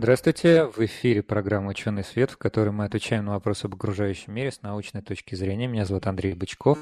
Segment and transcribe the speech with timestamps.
[0.00, 4.52] Здравствуйте, в эфире программа «Ученый свет», в которой мы отвечаем на вопросы об окружающем мире
[4.52, 5.66] с научной точки зрения.
[5.66, 6.78] Меня зовут Андрей Бычков,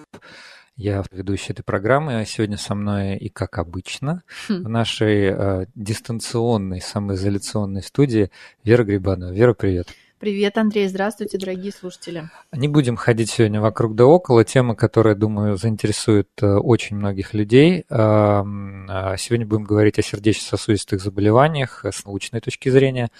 [0.76, 2.22] я ведущий этой программы.
[2.26, 4.64] Сегодня со мной и, как обычно, хм.
[4.64, 8.30] в нашей э, дистанционной, самоизоляционной студии
[8.64, 9.32] Вера Грибанова.
[9.32, 9.88] Вера, привет.
[10.18, 10.88] Привет, Андрей.
[10.88, 12.22] Здравствуйте, дорогие слушатели.
[12.50, 14.44] Не будем ходить сегодня вокруг да около.
[14.44, 17.84] Тема, которая, думаю, заинтересует э, очень многих людей.
[17.90, 18.42] А,
[19.18, 23.10] сегодня будем говорить о сердечно-сосудистых заболеваниях с научной точки зрения.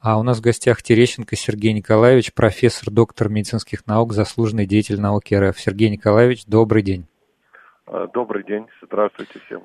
[0.00, 5.34] А у нас в гостях Терещенко Сергей Николаевич, профессор, доктор медицинских наук, заслуженный деятель науки
[5.34, 5.58] РФ.
[5.58, 7.06] Сергей Николаевич, добрый день.
[8.14, 8.66] Добрый день.
[8.82, 9.62] Здравствуйте всем.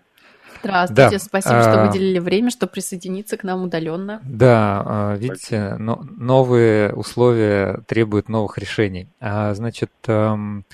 [0.62, 1.20] Здравствуйте, да.
[1.20, 4.22] спасибо, что а, выделили время, чтобы присоединиться к нам удаленно.
[4.24, 9.08] Да, а, видите, но, новые условия требуют новых решений.
[9.20, 10.66] Значит, эм,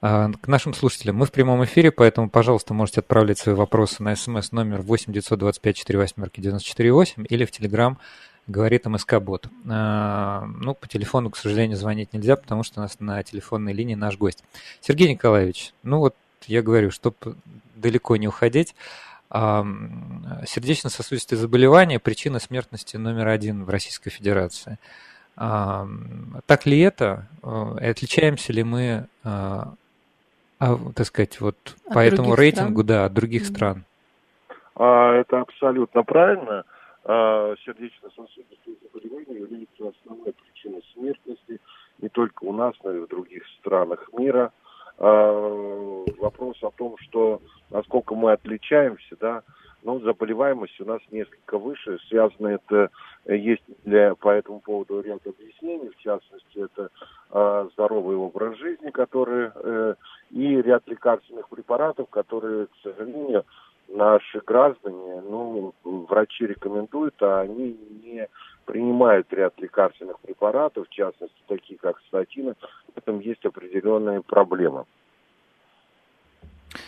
[0.00, 1.16] к нашим слушателям.
[1.16, 5.78] Мы в прямом эфире, поэтому, пожалуйста, можете отправлять свои вопросы на смс номер 8 925
[5.78, 7.98] 48 948 или в Телеграм
[8.46, 9.48] говорит МСК-бот.
[9.64, 14.16] Ну, по телефону, к сожалению, звонить нельзя, потому что у нас на телефонной линии наш
[14.16, 14.44] гость.
[14.80, 16.14] Сергей Николаевич, ну вот
[16.46, 17.16] я говорю, чтобы
[17.74, 18.74] далеко не уходить,
[19.32, 24.78] сердечно-сосудистые заболевания– причина смертности номер один в Российской Федерации.
[25.34, 27.28] Так ли это?
[27.42, 29.74] Э, отличаемся ли мы, а,
[30.58, 32.86] а, так сказать, вот от по этому рейтингу, стран?
[32.86, 33.54] да, от других mm-hmm.
[33.54, 33.84] стран?
[34.76, 36.64] А, это абсолютно правильно.
[37.04, 41.60] А, сердечно-сосудистые заболевания являются основной причиной смертности
[41.98, 44.52] не только у нас, но и в других странах мира–
[44.98, 49.42] э, вопрос о том, что насколько мы отличаемся, да,
[49.82, 52.90] ну, заболеваемость у нас несколько выше, связано это,
[53.26, 56.90] есть для, по этому поводу ряд объяснений, в частности, это
[57.30, 59.94] э, здоровый образ жизни, который, э,
[60.30, 63.44] и ряд лекарственных препаратов, которые, к сожалению,
[63.88, 68.28] наши граждане, ну, врачи рекомендуют, а они не
[68.66, 72.54] принимают ряд лекарственных препаратов, в частности, такие как статины,
[72.94, 74.84] в этом есть определенные проблемы.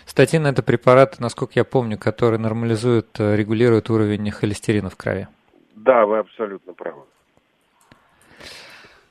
[0.04, 5.28] Статин– это препарат, насколько я помню, который нормализует, э, регулирует уровень холестерина в крови.
[5.76, 7.02] Да, вы абсолютно правы.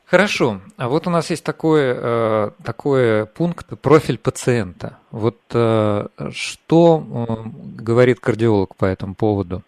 [0.06, 0.61] Хорошо.
[0.77, 5.00] А вот у нас есть такой, э, такой пункт профиль пациента.
[5.11, 7.03] Вот э, что
[7.77, 9.63] говорит кардиолог по этому поводу?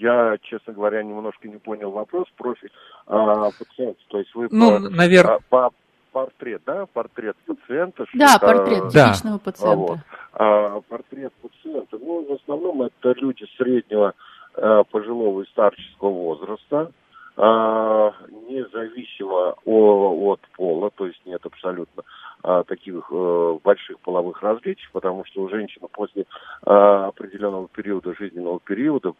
[0.00, 2.26] А, я, честно говоря, немножко не понял вопрос.
[2.36, 2.70] Профиль
[3.06, 5.40] а, пациента, то есть вы ну, по, наверное...
[5.48, 5.70] по
[6.12, 8.06] портрет, да, портрет пациента.
[8.14, 9.76] Да, что, портрет а, типичного пациента.
[9.76, 9.98] Вот.
[10.32, 14.14] А, портрет пациента, ну, в основном это люди среднего
[14.54, 16.92] а, пожилого и старческого возраста, а,
[17.38, 22.02] независимо о, от пола, то есть нет абсолютно
[22.42, 26.26] а, таких а, больших половых различий, потому что у женщины после
[26.62, 29.12] а, определенного периода, жизненного периода,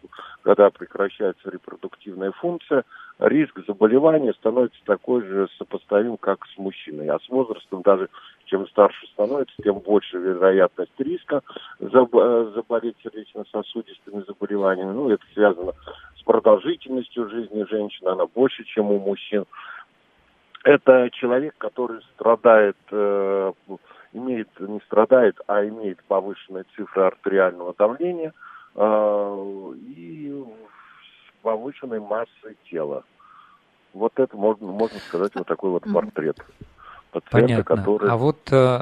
[0.43, 2.85] когда прекращается репродуктивная функция,
[3.19, 7.09] риск заболевания становится такой же сопоставим, как с мужчиной.
[7.09, 8.09] А с возрастом даже
[8.47, 11.43] чем старше становится, тем больше вероятность риска
[11.81, 14.93] заболеть сердечно-сосудистыми заболеваниями.
[14.93, 15.73] Ну, это связано
[16.25, 19.45] продолжительностью жизни женщины, она больше, чем у мужчин.
[20.65, 23.53] Это человек, который страдает, э,
[24.13, 28.33] имеет, не страдает, а имеет повышенные цифры артериального давления
[28.75, 30.45] э, и
[31.43, 33.05] повышенной массой тела.
[33.95, 36.37] Вот это можно, можно сказать вот такой вот портрет
[37.11, 37.65] пациента, Понятно.
[37.65, 38.11] который...
[38.11, 38.81] А вот э,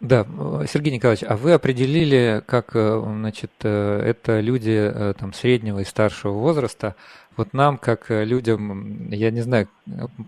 [0.00, 0.26] да,
[0.66, 5.84] Сергей Николаевич, а вы определили, как э, значит, э, это люди э, там, среднего и
[5.84, 6.96] старшего возраста.
[7.36, 9.68] Вот нам, как людям, я не знаю,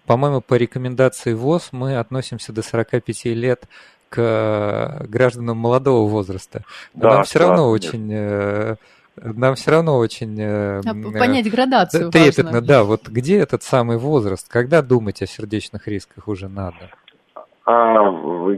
[0.04, 3.64] по-моему, по рекомендации ВОЗ мы относимся до 45 лет
[4.10, 6.64] к гражданам молодого возраста.
[6.94, 8.76] Но да, нам все равно да, очень...
[9.16, 10.38] Нам все равно очень...
[10.40, 10.80] А,
[11.18, 12.60] понять градацию трепетно, важно.
[12.62, 12.84] да.
[12.84, 14.48] Вот где этот самый возраст?
[14.48, 16.90] Когда думать о сердечных рисках уже надо?
[17.64, 18.10] А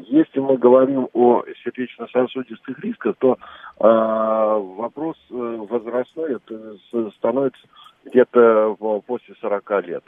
[0.09, 3.39] если мы говорим о сердечно-сосудистых рисках, то
[3.79, 7.61] а, вопрос э, возрастной это становится
[8.07, 10.05] где-то после 40 лет.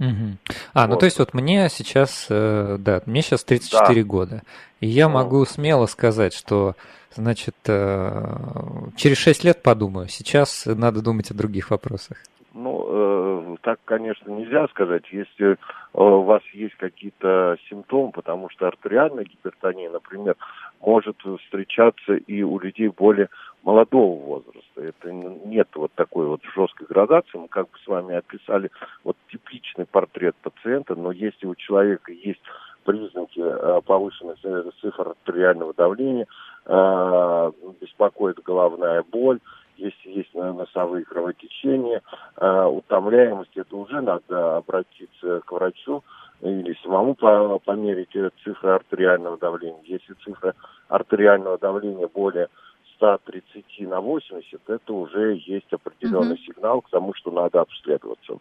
[0.00, 0.38] Угу.
[0.72, 0.94] А, вот.
[0.94, 4.08] ну то есть вот мне сейчас, э, да, мне сейчас 34 да.
[4.08, 4.42] года,
[4.80, 5.14] и я ну.
[5.14, 6.74] могу смело сказать, что,
[7.14, 8.36] значит, э,
[8.96, 12.16] через 6 лет подумаю, сейчас надо думать о других вопросах
[13.68, 15.02] так, конечно, нельзя сказать.
[15.12, 15.58] Если
[15.92, 20.36] у вас есть какие-то симптомы, потому что артериальная гипертония, например,
[20.80, 23.28] может встречаться и у людей более
[23.62, 24.80] молодого возраста.
[24.80, 27.36] Это нет вот такой вот жесткой градации.
[27.36, 28.70] Мы как бы с вами описали
[29.04, 32.40] вот типичный портрет пациента, но если у человека есть
[32.84, 34.36] признаки э, повышенной
[34.80, 36.26] цифр артериального давления,
[36.64, 39.40] э, беспокоит головная боль,
[39.78, 42.02] если есть носовые кровотечения,
[42.36, 46.02] э, утомляемость, это уже надо обратиться к врачу
[46.40, 48.12] или самому померить
[48.44, 49.82] цифры артериального давления.
[49.84, 50.54] Если цифра
[50.88, 52.48] артериального давления более
[52.96, 56.42] 130 на 80, это уже есть определенный угу.
[56.42, 58.38] сигнал к тому, что надо обследоваться.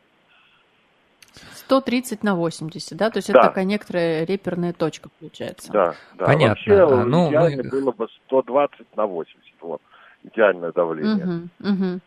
[1.55, 3.09] 130 на 80, да?
[3.09, 3.39] То есть да.
[3.39, 5.71] это такая некоторая реперная точка получается.
[5.71, 6.25] Да, да.
[6.25, 6.49] Понятно.
[6.49, 7.69] Вообще, а, ну, идеально мы...
[7.69, 9.81] было бы 120 на 80, вот,
[10.23, 11.25] идеальное давление.
[11.25, 11.99] Угу, угу.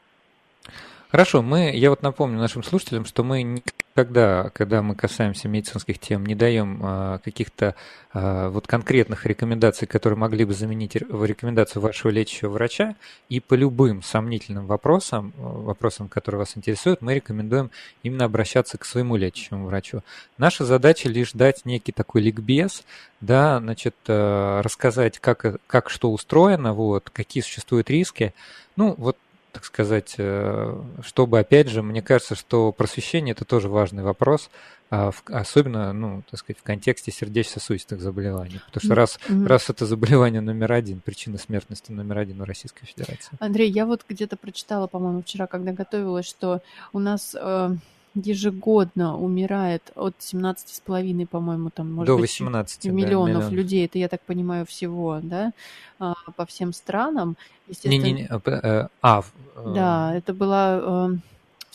[1.10, 6.24] Хорошо, мы, я вот напомню нашим слушателям, что мы никогда, когда мы касаемся медицинских тем,
[6.24, 7.74] не даем а, каких-то
[8.12, 12.94] а, вот конкретных рекомендаций, которые могли бы заменить рекомендацию вашего лечащего врача,
[13.28, 17.72] и по любым сомнительным вопросам, вопросам, которые вас интересуют, мы рекомендуем
[18.04, 20.04] именно обращаться к своему лечащему врачу.
[20.38, 22.84] Наша задача лишь дать некий такой ликбез,
[23.20, 28.32] да, значит, а, рассказать, как, как что устроено, вот, какие существуют риски,
[28.76, 29.16] ну, вот
[29.52, 34.50] так сказать, э, чтобы, опять же, мне кажется, что просвещение– это тоже важный вопрос,
[34.90, 38.60] а особенно, ну, так сказать, в контексте сердечно-сосудистых заболеваний.
[38.66, 39.46] Потому что раз, mm-hmm.
[39.46, 43.30] раз это заболевание номер один, причина смертности номер один в Российской Федерации.
[43.38, 46.60] Андрей, я вот где-то прочитала, по-моему, вчера, когда готовилась, что
[46.92, 47.70] у нас э,
[48.14, 53.54] ежегодно умирает от 17,5, по-моему, там, может До 18 быть, миллионов да, миллион.
[53.54, 53.84] людей.
[53.86, 55.52] Это, я так понимаю, всего, да,
[55.98, 57.36] а, по всем странам.
[57.68, 57.92] Естественно...
[57.92, 59.22] Не, не, не, а, э, а
[59.56, 61.18] э, да, это была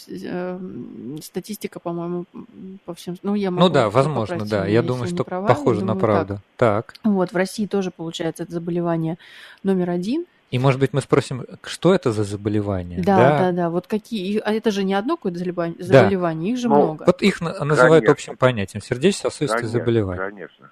[0.07, 0.59] э,
[1.21, 2.25] статистика, по-моему,
[2.85, 3.15] по всем.
[3.23, 4.65] Ну, я могу ну да, возможно, да.
[4.65, 6.39] Я думаю, что права, похоже думаю, на правду.
[6.57, 6.93] Так.
[7.01, 7.11] так.
[7.11, 9.17] Вот, в России тоже, получается, это заболевание
[9.63, 10.25] номер один.
[10.55, 13.03] И, может быть, мы спросим, что это за заболевание?
[13.03, 13.69] Да, да, да, да.
[13.69, 17.03] Вот какие, а это же не одно какое-то заболевание, заболевание их же ну, много.
[17.05, 18.11] Вот их называют конечно.
[18.13, 20.17] общим понятием, сердечно-сосудистые заболевания.
[20.17, 20.71] Конечно.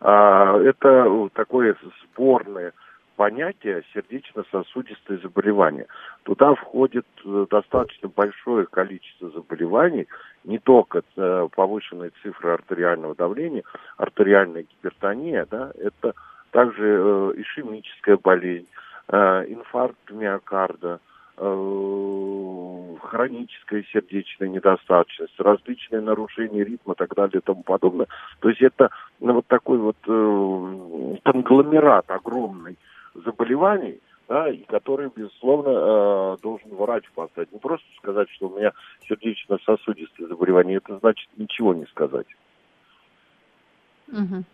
[0.00, 1.74] А, это такое
[2.04, 2.72] сборное
[3.16, 5.86] понятие сердечно-сосудистые заболевания.
[6.22, 10.06] Туда входит э, достаточно большое количество заболеваний,
[10.44, 13.64] не только э, повышенные цифры артериального давления,
[13.96, 16.14] артериальная гипертония, да, это
[16.52, 18.68] также э, ишемическая болезнь,
[19.08, 21.00] инфаркт миокарда,
[21.38, 28.06] э, хроническая сердечная недостаточность, различные нарушения ритма и так далее и тому подобное.
[28.40, 32.76] То есть это ну, вот такой вот э, конгломерат огромный
[33.14, 37.52] заболеваний, да, и который, безусловно, э, должен врач поставить.
[37.52, 38.72] Не просто сказать, что у меня
[39.08, 42.26] сердечно-сосудистые заболевания, это значит ничего не сказать.
[44.08, 44.44] Угу.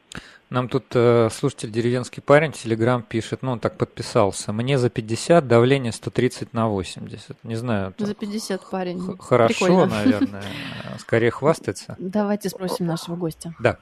[0.51, 4.53] Нам тут э, слушатель деревенский парень Телеграм пишет, ну он так подписался.
[4.53, 7.43] Мне за 50, давление 130 на 80.
[7.45, 7.95] Не знаю.
[7.97, 9.01] За 50 парень.
[9.19, 9.87] Хорошо, Прикольно.
[9.87, 10.43] наверное.
[10.99, 11.97] Скорее хвастается.
[11.99, 13.55] Давайте спросим нашего гостя.
[13.61, 13.79] Да.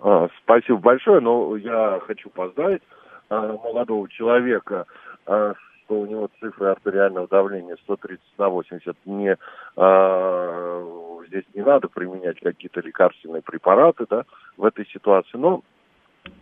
[0.00, 2.82] А, спасибо большое, но я хочу поздравить
[3.28, 4.86] а, молодого человека
[5.26, 5.52] а,
[5.84, 9.36] что у него цифры артериального давления 130 на 80 не
[9.76, 14.24] а, здесь не надо применять какие-то лекарственные препараты да,
[14.56, 15.36] в этой ситуации.
[15.36, 15.62] Но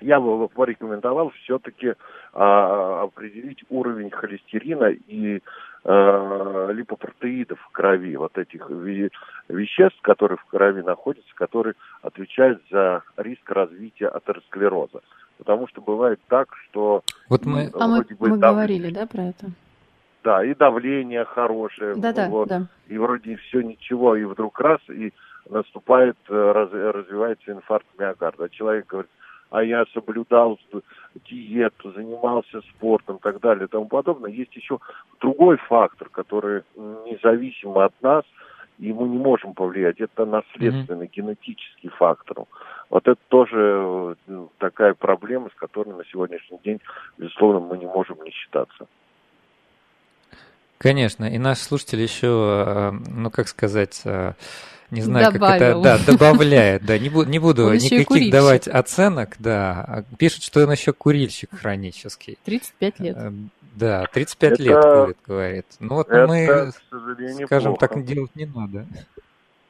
[0.01, 1.95] я бы порекомендовал все-таки
[2.33, 5.43] а, определить уровень холестерина и
[5.85, 8.69] а, липопротеидов в крови, вот этих
[9.49, 15.01] веществ, которые в крови находятся, которые отвечают за риск развития атеросклероза.
[15.39, 17.03] Потому что бывает так, что...
[17.29, 17.71] Вот мы...
[17.75, 19.47] А мы, мы говорили, да, про это?
[20.23, 21.95] Да, и давление хорошее.
[21.97, 22.67] Да, да, вот, да.
[22.89, 25.13] И вроде все ничего, и вдруг раз, и
[25.51, 28.49] наступает, э, раз, развивается инфаркт миокарда.
[28.51, 29.11] Человек говорит,
[29.51, 30.59] а я соблюдал
[31.29, 34.31] диету, занимался спортом и так далее и тому подобное.
[34.31, 34.79] Есть еще
[35.21, 38.25] другой фактор, который независимо от нас,
[38.79, 40.01] и мы не можем повлиять.
[40.01, 41.11] Это наследственный, mm-hmm.
[41.15, 42.45] генетический фактор.
[42.89, 46.81] Вот это тоже э, такая проблема, с которой на сегодняшний день,
[47.19, 48.87] безусловно, мы не можем не считаться.
[50.83, 52.27] Конечно, и наш слушатель еще,
[52.67, 54.33] э, ну как сказать, э,
[54.91, 55.81] не знаю, Добавил.
[55.81, 60.43] как это, да, добавляет, да, не, буду, не буду никаких давать оценок, да, а пишет,
[60.43, 62.37] что он еще курильщик хронический.
[62.45, 63.17] 35 лет.
[63.77, 65.67] Да, 35 это, лет курит, говорит.
[65.79, 66.73] Ну вот это, мы,
[67.47, 67.95] скажем плохо.
[67.95, 68.85] так, делать не надо.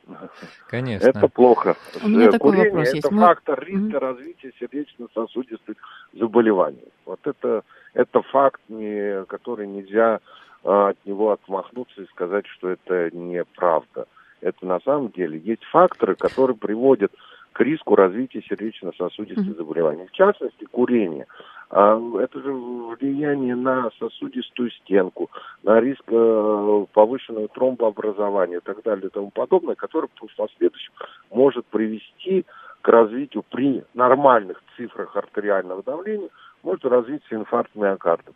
[0.67, 1.09] Конечно.
[1.09, 1.77] Это плохо.
[2.03, 3.09] У меня Курение такой вопрос это есть.
[3.11, 3.67] фактор Мы...
[3.67, 3.99] риска mm-hmm.
[3.99, 5.77] развития сердечно-сосудистых
[6.15, 6.89] заболеваний.
[7.05, 10.21] Вот это, это факт, не, который нельзя
[10.65, 14.07] от него отмахнуться и сказать, что это неправда.
[14.41, 17.13] это на самом деле есть факторы, которые приводят
[17.53, 20.07] к риску развития сердечно-сосудистых заболеваний.
[20.07, 21.27] В частности, курение.
[21.71, 25.31] А это же влияние на сосудистую стенку,
[25.63, 30.93] на риск э, повышенного тромбообразования и так далее и тому подобное, которое в последующем
[31.31, 32.45] может привести
[32.83, 36.29] к развитию при нормальных цифрах артериального давления,
[36.63, 38.33] может развиться инфаркт миокарда.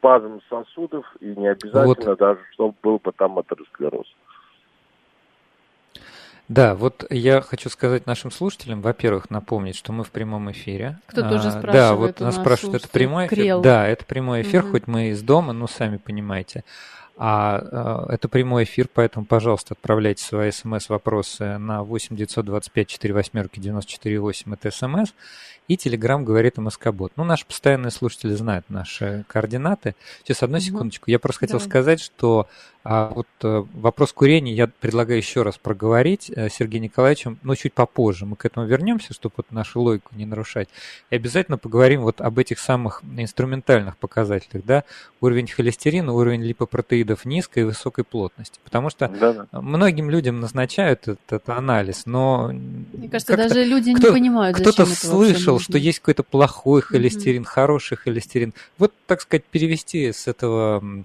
[0.00, 2.18] Спазм сосудов и не обязательно вот.
[2.18, 4.06] даже, чтобы был потом атеросклероз.
[6.48, 10.98] Да, вот я хочу сказать нашим слушателям, во-первых, напомнить, что мы в прямом эфире.
[11.06, 11.72] Кто тоже а, спрашивает.
[11.74, 13.38] Да, вот нас спрашивают, это прямой эфир?
[13.38, 13.60] Крел.
[13.60, 14.72] Да, это прямой эфир, угу.
[14.72, 16.64] хоть мы из дома, ну, сами понимаете.
[17.22, 23.60] А, а это прямой эфир, поэтому, пожалуйста, отправляйте свои смс-вопросы на 8 925 4 восьмерки
[23.60, 25.10] 94 8, это смс,
[25.68, 27.12] и Телеграм говорит МСК-бот.
[27.16, 29.96] Ну, наши постоянные слушатели знают наши координаты.
[30.24, 31.10] Сейчас, одну секундочку.
[31.10, 31.68] Я просто хотел Давай.
[31.68, 32.48] сказать, что
[32.82, 37.74] а вот э, вопрос курения я предлагаю еще раз проговорить э, Сергеем Николаевичем, но чуть
[37.74, 38.24] попозже.
[38.24, 40.68] Мы к этому вернемся, чтобы вот нашу логику не нарушать.
[41.10, 44.64] И обязательно поговорим вот об этих самых инструментальных показателях.
[44.64, 44.84] Да?
[45.20, 48.58] Уровень холестерина, уровень липопротеидов низкой и высокой плотности.
[48.64, 49.60] Потому что да -да.
[49.60, 52.50] многим людям назначают этот, этот анализ, но...
[52.50, 57.44] Мне кажется, даже люди кто, не понимают, Кто-то слышал, что есть какой-то плохой холестерин, mm-hmm.
[57.44, 58.54] хороший холестерин.
[58.78, 61.04] Вот, так сказать, перевести с этого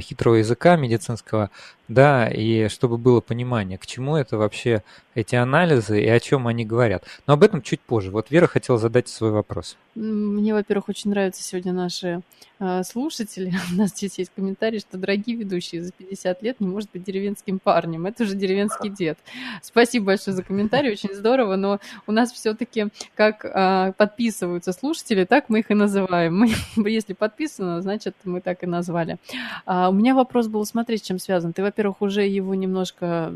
[0.00, 1.50] хитрого языка медицинского,
[1.92, 4.82] да, и чтобы было понимание, к чему это вообще
[5.14, 7.04] эти анализы и о чем они говорят.
[7.26, 8.10] Но об этом чуть позже.
[8.10, 9.76] Вот Вера хотела задать свой вопрос.
[9.94, 12.22] Мне, во-первых, очень нравятся сегодня наши
[12.60, 13.52] э, слушатели.
[13.72, 17.58] У нас здесь есть комментарий, что дорогие ведущие за 50 лет не может быть деревенским
[17.58, 18.06] парнем.
[18.06, 19.18] Это же деревенский дед.
[19.60, 25.50] Спасибо большое за комментарий, очень здорово, но у нас все-таки как э, подписываются слушатели, так
[25.50, 26.38] мы их и называем.
[26.38, 26.50] Мы,
[26.90, 29.18] если подписано, значит, мы так и назвали.
[29.66, 31.52] А у меня вопрос был, смотри, с чем связан.
[31.52, 33.32] Ты, во-первых, уже его немножко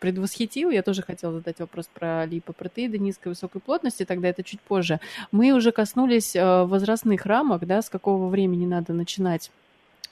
[0.00, 0.70] предвосхитил.
[0.70, 5.00] Я тоже хотела задать вопрос про липопротеиды низкой высокой плотности, тогда это чуть позже.
[5.32, 9.50] Мы уже коснулись э, возрастных рамок, да, с какого времени надо начинать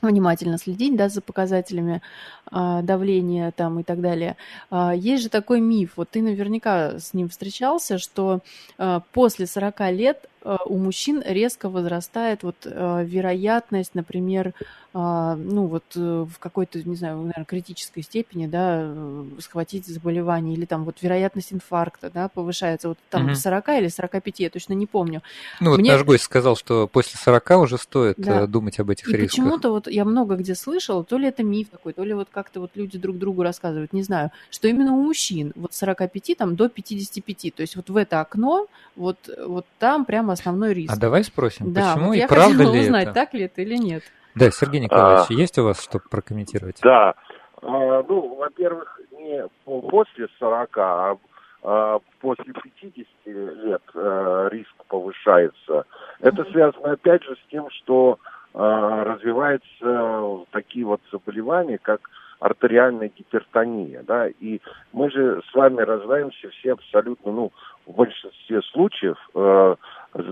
[0.02, 2.02] внимательно следить да, за показателями
[2.50, 4.37] а, давления там, и так далее.
[4.71, 8.40] А, есть же такой миф, вот ты наверняка с ним встречался, что
[8.78, 10.28] а, после 40 лет
[10.67, 14.55] у мужчин резко возрастает вот а, вероятность, например,
[14.99, 20.57] а, ну вот э, в какой-то, не знаю, наверное, критической степени, да, э, схватить заболевание,
[20.57, 23.35] или там вот вероятность инфаркта, да, повышается вот там угу.
[23.35, 25.21] 40 или 45, я точно не помню.
[25.61, 25.93] Ну вот Мне...
[25.93, 28.45] наш гость сказал, что после 40 уже стоит да.
[28.45, 29.33] Э, думать об этих И рисках.
[29.33, 32.61] почему-то вот я много где слышала, то ли это миф такой, то ли вот как-то
[32.61, 36.71] вот люди друг другу рассказывают, не знаю, что именно у мужчин вот 45 там до
[36.71, 40.93] 55, то есть вот в это окно, вот, вот там прямо основной риск.
[40.93, 43.14] А давай спросим, да, почему вот и правда ли узнать, это?
[43.14, 44.02] так ли это или нет.
[44.35, 46.78] Да, Сергей Николаевич, а, есть у вас что прокомментировать?
[46.83, 47.14] Да.
[47.62, 51.16] А, ну, во-первых, не после 40, а,
[51.62, 55.85] а после 50 лет а, риск повышается.
[56.21, 58.19] Это связано опять же с тем, что
[58.55, 62.00] а, развиваются такие вот заболевания, как
[62.38, 64.61] артериальная гипертония, да, и
[64.93, 67.52] мы же с вами рождаемся все абсолютно, ну,
[67.87, 69.76] в большинстве случаев э,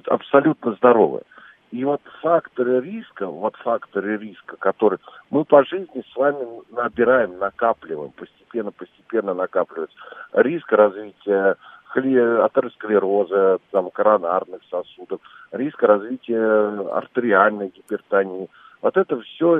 [0.06, 1.22] абсолютно здоровы.
[1.70, 5.00] И вот факторы риска, вот факторы риска, которые
[5.30, 9.96] мы по жизни с вами набираем, накапливаем, постепенно-постепенно накапливается.
[10.34, 11.56] Риск развития
[11.96, 15.20] атеросклероза, там, коронарных сосудов,
[15.52, 18.48] риск развития артериальной гипертонии.
[18.82, 19.56] Вот это все,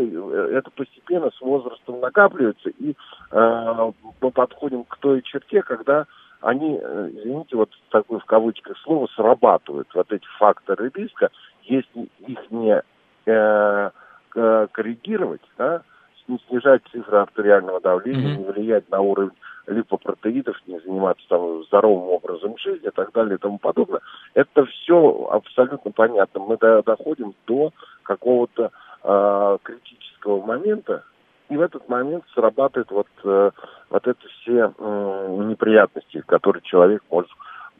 [0.50, 2.94] это постепенно с возрастом накапливается, и
[3.30, 6.06] э, мы подходим к той черте, когда
[6.44, 11.30] они, э, извините, вот такое в кавычках слово, срабатывают, вот эти факторы риска,
[11.62, 12.82] если их не
[13.26, 13.90] э,
[14.32, 15.82] коррегировать, да,
[16.28, 18.38] не снижать цифры артериального давления, mm-hmm.
[18.38, 19.32] не влиять на уровень
[19.66, 24.00] липопротеидов, не заниматься там здоровым образом жизни и так далее и тому подобное,
[24.34, 26.40] это все абсолютно понятно.
[26.40, 27.72] Мы до, доходим до
[28.02, 28.70] какого-то
[29.02, 31.04] э, критического момента,
[31.48, 33.50] и в этот момент срабатывает вот, э,
[33.90, 37.30] вот это все неприятности, которые человек может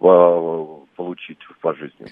[0.00, 0.66] э,
[0.96, 2.08] получить по жизни.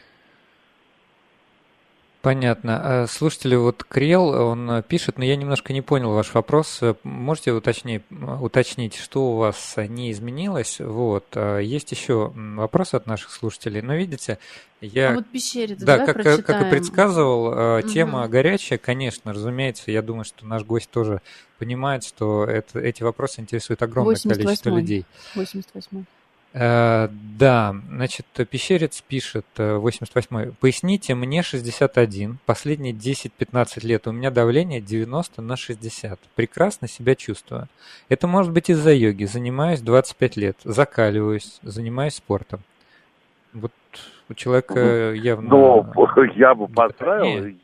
[2.23, 3.03] Понятно.
[3.03, 6.81] А, слушатели, вот Крел, он пишет, но я немножко не понял ваш вопрос.
[7.03, 8.03] Можете уточнить,
[8.41, 10.79] уточнить, что у вас не изменилось?
[10.79, 11.27] Вот.
[11.35, 13.83] А, есть еще вопрос от наших слушателей.
[13.83, 14.39] Но видите,
[14.81, 15.11] я...
[15.11, 17.89] А вот пещерец, да, как, как и предсказывал, угу.
[17.89, 19.91] тема горячая, конечно, разумеется.
[19.91, 21.23] Я думаю, что наш гость тоже
[21.59, 25.07] понимает, что это, эти вопросы интересуют огромное количество людей.
[25.35, 26.22] 88 Э,
[26.55, 30.49] да, значит, Пещерец пишет, 88-й.
[30.49, 36.19] Э, Поясните, мне 61, последние 10-15 лет у меня давление 90 на 60.
[36.35, 37.69] Прекрасно себя чувствую.
[38.11, 39.25] Это может быть из-за йоги.
[39.25, 42.61] Занимаюсь 25 лет, закаливаюсь, занимаюсь спортом.
[43.55, 43.73] Вот
[44.29, 45.49] у человека явно...
[45.49, 45.93] Но
[46.35, 47.55] я бы поздравил.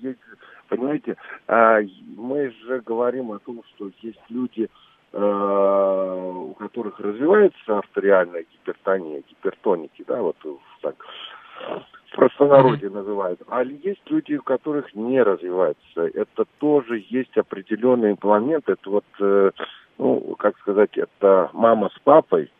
[0.69, 1.17] Понимаете,
[1.47, 1.81] а,
[2.17, 10.05] мы же говорим о том, что есть люди, Э, у которых развивается артериальная гипертония, гипертоники,
[10.07, 10.37] да, вот
[10.83, 10.97] так
[12.11, 13.41] в простонародье называют.
[13.49, 16.07] А есть люди, у которых не развивается.
[16.15, 18.69] Это тоже есть определенный момент.
[18.69, 19.51] Это вот, э,
[19.99, 22.51] ну, как сказать, это мама с папой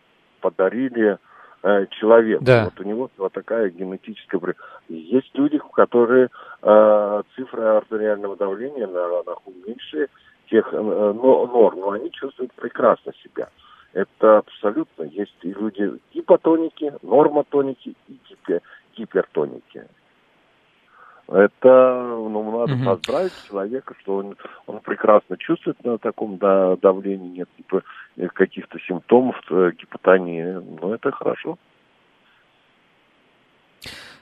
[0.41, 1.19] подарили
[1.63, 2.45] э, человеку.
[2.45, 2.65] Да.
[2.65, 4.41] Вот у него вот такая генетическая...
[4.89, 6.31] Есть люди, у которых
[6.63, 10.09] э, цифры артериального давления на ранах меньше,
[10.51, 13.49] тех э, норм, но они чувствуют прекрасно себя.
[13.93, 18.61] Это абсолютно есть и люди гипотоники, нормотоники и гипер,
[18.97, 19.87] гипертоники.
[21.29, 22.85] Это, ну, надо угу.
[22.85, 24.37] поздравить человека, что он,
[24.67, 27.83] он прекрасно чувствует на таком да, давлении, нет типа,
[28.33, 30.43] каких-то симптомов э, гипотонии.
[30.81, 31.59] Ну, это хорошо.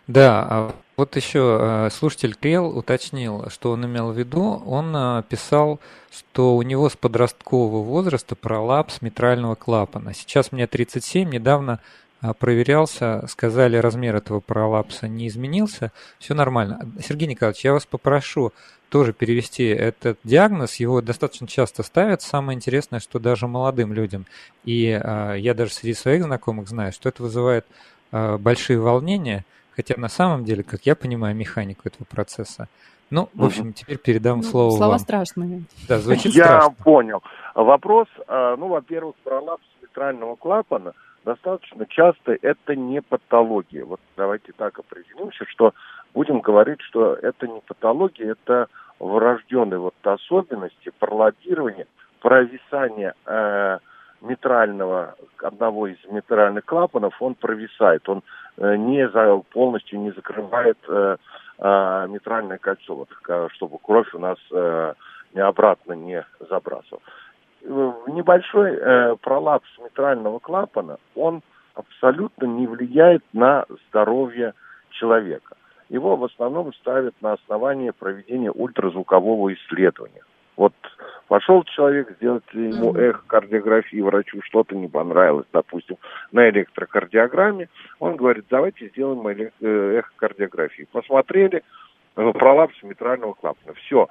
[0.07, 4.63] Да, а вот еще э, слушатель Крел уточнил, что он имел в виду.
[4.65, 5.81] Он э, писал,
[6.13, 10.15] что у него с подросткового возраста пролапс митрального клапана.
[10.15, 11.81] Сейчас мне 37, недавно
[12.23, 16.89] э, проверялся, сказали, размер этого пролапса не изменился, все нормально.
[17.05, 18.53] Сергей Николаевич, я вас попрошу
[18.89, 22.23] тоже перевести этот диагноз, его достаточно часто ставят.
[22.23, 24.27] Самое интересное, что даже молодым людям,
[24.65, 27.67] и я даже среди своих знакомых знаю, что это вызывает
[28.13, 29.45] большие волнения–
[29.77, 32.69] Хотя на самом деле, как я понимаю механику этого процесса,
[33.11, 34.99] ну, в общем, теперь передам ну, слово Слова вам.
[34.99, 35.63] страшные.
[35.89, 36.75] Да, звучит Я страшно.
[36.83, 37.23] понял.
[37.55, 40.93] Вопрос, а, ну, во-первых, пролапс центрального клапана
[41.25, 43.85] достаточно часто это не патология.
[43.85, 45.73] Вот давайте так определимся, что
[46.15, 48.67] будем говорить, что это не патология, это
[48.99, 51.87] врожденные вот особенности пролоббирования,
[52.21, 53.79] провисания э,
[54.21, 58.23] митрального, одного из митральных клапанов, он провисает, он э,
[58.59, 61.17] не за, полностью не закрывает э,
[61.59, 63.09] э, митральное кольцо, вот,
[63.53, 64.95] чтобы кровь у нас э,
[65.35, 67.03] обратно не забрасывал.
[67.63, 71.43] Небольшой э, пролапс митрального клапана, он
[71.75, 74.55] абсолютно не влияет на здоровье
[74.91, 75.57] человека.
[75.89, 80.23] Его в основном ставят на основании проведения ультразвукового исследования.
[80.57, 80.75] Вот
[81.29, 85.97] пошел человек сделать ему эхокардиографии, врачу что-то не понравилось, допустим,
[86.33, 90.87] на электрокардиограмме, он говорит, давайте сделаем э, эхокардиографию.
[90.93, 91.63] Посмотрели,
[92.17, 93.75] э, пролапс митрального клапана.
[93.75, 94.09] Все.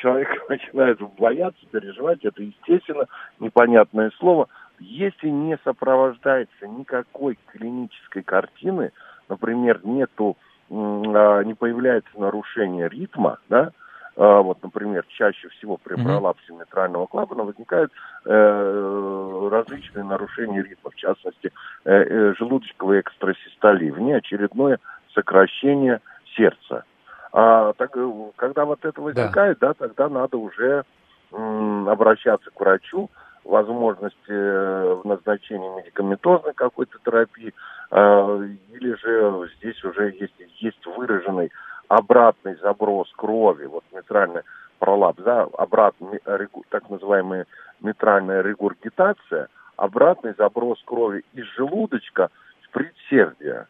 [0.00, 3.06] Человек начинает бояться, переживать, это естественно,
[3.38, 4.48] непонятное слово.
[4.80, 8.92] Если не сопровождается никакой клинической картины,
[9.28, 10.36] например, нету,
[10.70, 13.72] а, не появляется нарушение ритма, да,
[14.18, 17.92] вот, например, чаще всего при пролапсе митрального клапана возникают
[18.24, 21.52] э, различные нарушения ритма, в частности,
[21.84, 24.80] э, э, желудочковой экстрасистолии, внеочередное
[25.14, 26.00] сокращение
[26.36, 26.84] сердца.
[27.32, 27.96] А так,
[28.34, 30.84] когда вот это возникает, да, да тогда надо уже
[31.32, 33.10] м, обращаться к врачу,
[33.44, 37.54] возможность э, назначения медикаментозной какой-то терапии,
[37.90, 41.50] э, или же здесь уже есть, есть выраженный
[41.88, 44.42] обратный заброс крови, вот митральный
[44.78, 46.20] пролапс, да, обратный,
[46.68, 47.46] так называемая
[47.80, 52.30] митральная регургитация, обратный заброс крови из желудочка
[52.62, 53.66] в предсердие.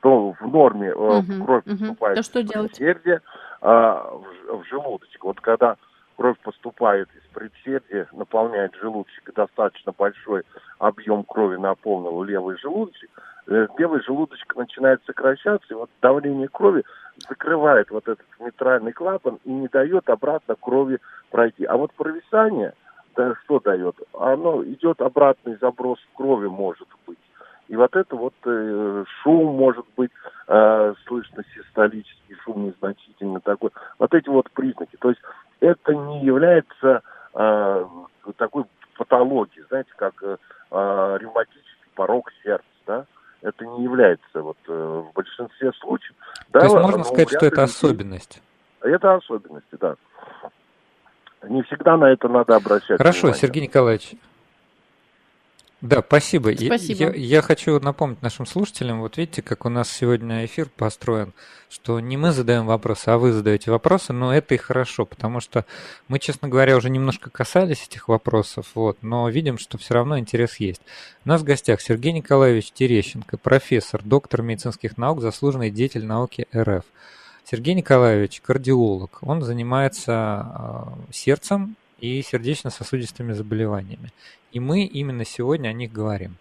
[0.00, 1.76] То в норме угу, кровь угу.
[1.76, 3.20] поступает да что в предсердие,
[3.60, 5.22] а, в, в желудочек.
[5.22, 5.76] Вот когда
[6.16, 10.42] кровь поступает из предсердия, наполняет желудочек, достаточно большой
[10.78, 13.10] объем крови наполнил левый желудочек,
[13.46, 16.84] э, левый желудочек начинает сокращаться, и вот давление крови
[17.28, 20.98] закрывает вот этот митральный клапан и не дает обратно крови
[21.30, 21.64] пройти.
[21.64, 22.72] А вот провисание,
[23.16, 23.96] да, что дает?
[24.18, 27.18] Оно идет обратный заброс крови может быть.
[27.68, 30.10] И вот это вот э, шум может быть,
[30.48, 33.70] э, слышно систолический шум незначительно такой.
[33.98, 34.96] Вот эти вот признаки.
[34.96, 35.22] То есть
[35.60, 37.02] это не является
[37.34, 37.86] э,
[38.36, 38.64] такой
[38.98, 40.36] патологией, знаете, как э,
[40.70, 43.06] э ревматический порог сердца, да?
[43.42, 46.14] Это не является вот э, в большинстве случаев.
[46.52, 48.40] Да, То есть можно сказать, что это особенность?
[48.80, 49.96] Это особенности, да.
[51.48, 53.40] Не всегда на это надо обращать Хорошо, внимание.
[53.40, 54.12] Сергей Николаевич.
[55.82, 56.52] Да, спасибо.
[56.54, 57.06] Спасибо.
[57.06, 61.32] Я, я хочу напомнить нашим слушателям, вот видите, как у нас сегодня эфир построен,
[61.68, 65.66] что не мы задаем вопросы, а вы задаете вопросы, но это и хорошо, потому что
[66.06, 70.60] мы, честно говоря, уже немножко касались этих вопросов, вот, но видим, что все равно интерес
[70.60, 70.82] есть.
[71.24, 76.84] У нас в гостях Сергей Николаевич Терещенко, профессор, доктор медицинских наук, заслуженный деятель науки РФ.
[77.44, 84.12] Сергей Николаевич кардиолог, он занимается а, сердцем и сердечно-сосудистыми заболеваниями.
[84.50, 86.36] И мы именно сегодня о них говорим.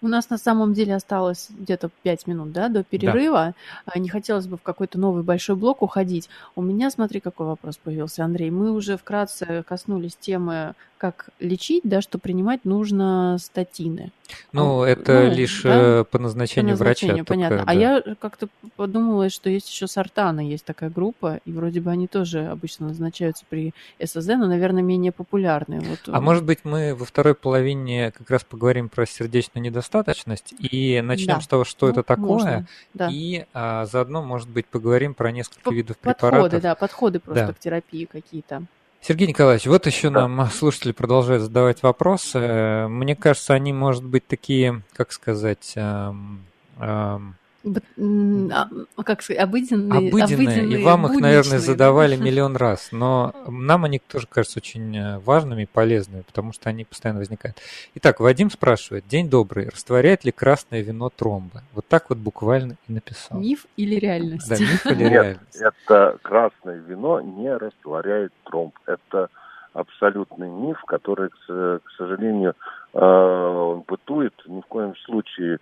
[0.00, 3.54] У нас на самом деле осталось где-то 5 минут да, до перерыва.
[3.86, 3.98] Да.
[3.98, 6.28] Не хотелось бы в какой-то новый большой блок уходить.
[6.54, 8.50] У меня, смотри, какой вопрос появился, Андрей.
[8.50, 14.10] Мы уже вкратце коснулись темы, как лечить, да, что принимать нужно статины.
[14.52, 16.00] Ну, это ну, лишь да?
[16.00, 17.24] Э, по назначению, по назначению врача.
[17.24, 17.56] Понятно.
[17.58, 21.90] Только, а я как-то подумала, что есть еще Сартана, есть такая группа, и вроде бы
[21.90, 25.80] они тоже обычно назначаются при ССЗ, но, наверное, менее популярные.
[25.80, 26.00] Вот.
[26.06, 31.36] А может быть, мы во второй половине как раз поговорим про сердечную недостаточность и начнем
[31.36, 31.40] да.
[31.40, 33.08] с того, что ну, это такое, можно, да.
[33.10, 36.30] и а, заодно, может быть, поговорим про несколько По- видов препаратов.
[36.30, 37.52] Подходы, да, подходы просто да.
[37.52, 38.64] к терапии какие-то.
[39.00, 40.26] Сергей Николаевич, вот еще да.
[40.28, 42.86] нам слушатели продолжают задавать вопросы.
[42.88, 46.44] Мне кажется, они, может быть, такие, как сказать, эм,
[46.78, 53.34] эм, а, как сказать, обыденные, обыденные, обыденные и вам их, наверное, задавали миллион раз, но
[53.48, 57.56] нам они тоже кажутся очень э, важными и полезными, потому что они постоянно возникают.
[57.96, 61.62] Итак, Вадим спрашивает, день добрый, растворяет ли красное вино тромбы?
[61.72, 63.40] Вот так вот буквально и написал.
[63.40, 64.48] Миф или реальность?
[64.48, 65.56] Да, миф или Нет, реальность?
[65.56, 68.78] это красное вино не растворяет тромб.
[68.86, 69.30] Это
[69.72, 72.54] абсолютный миф, который, к сожалению,
[72.94, 75.58] э, бытует ни в коем случае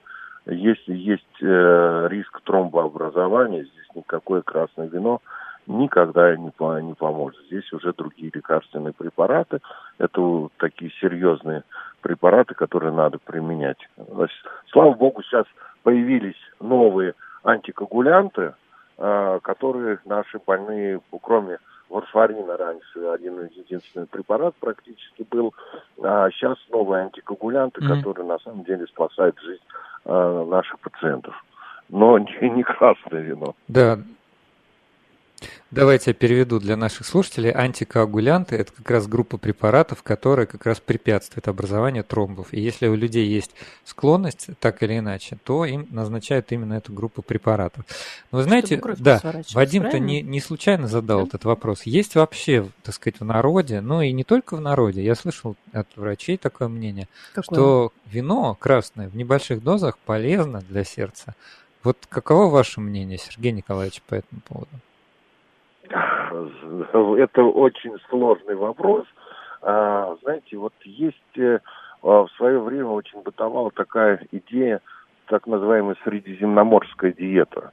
[0.47, 5.21] если есть э, риск тромбообразования, здесь никакое красное вино
[5.67, 7.41] никогда не, не поможет.
[7.47, 9.61] Здесь уже другие лекарственные препараты.
[9.99, 11.65] Это такие серьезные
[12.01, 13.79] препараты, которые надо применять.
[13.97, 14.37] Значит,
[14.71, 15.47] слава богу, сейчас
[15.83, 18.55] появились новые антикоагулянты,
[18.99, 25.55] э, которые наши больные, кроме варфарина раньше, один единственный препарат практически был,
[26.03, 27.97] а сейчас новые антикоагулянты, mm-hmm.
[27.99, 29.63] которые на самом деле спасают жизнь
[30.07, 31.35] наших пациентов.
[31.89, 33.55] Но не, не красное вино.
[33.69, 33.99] Да,
[35.71, 37.51] Давайте я переведу для наших слушателей.
[37.51, 42.53] Антикоагулянты– это как раз группа препаратов, которая как раз препятствует образованию тромбов.
[42.53, 43.51] И если у людей есть
[43.85, 47.85] склонность, так или иначе, то им назначают именно эту группу препаратов.
[48.31, 49.21] Но вы знаете, да,
[49.53, 51.27] Вадим-то не, не случайно задал да?
[51.27, 51.83] этот вопрос.
[51.83, 55.89] Есть вообще, так сказать, в народе, ну и не только в народе, я слышал от
[55.97, 57.57] врачей такое мнение, Какое?
[57.57, 61.35] что вино красное в небольших дозах полезно для сердца.
[61.83, 64.71] Вот каково ваше мнение, Сергей Николаевич, по этому поводу?
[65.91, 69.07] Это очень сложный вопрос.
[69.63, 71.59] А, знаете, вот есть э,
[72.03, 74.81] в свое время очень бытовала такая идея,
[75.27, 77.73] так называемая средиземноморская диета.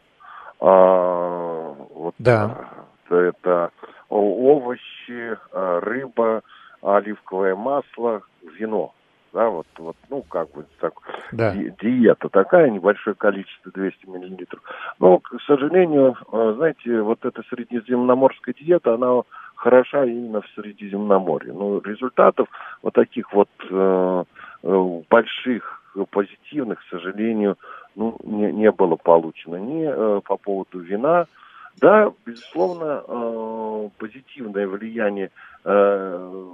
[0.59, 2.69] А, вот, да.
[3.09, 3.71] Это
[4.09, 6.41] овощи, рыба,
[6.81, 8.93] оливковое масло, вино
[9.33, 10.93] да, вот, вот, ну, как бы так,
[11.31, 11.55] да.
[11.55, 14.61] ди, диета такая, небольшое количество, 200 миллилитров.
[14.99, 19.23] Но, к сожалению, э, знаете, вот эта средиземноморская диета, она
[19.55, 21.53] хороша именно в Средиземноморье.
[21.53, 22.47] Но результатов
[22.81, 24.23] вот таких вот э,
[24.63, 27.57] э больших позитивных, к сожалению,
[27.95, 31.27] ну, не, не было получено ни э, по поводу вина,
[31.77, 35.31] да, безусловно, э, позитивное влияние
[35.63, 36.45] э,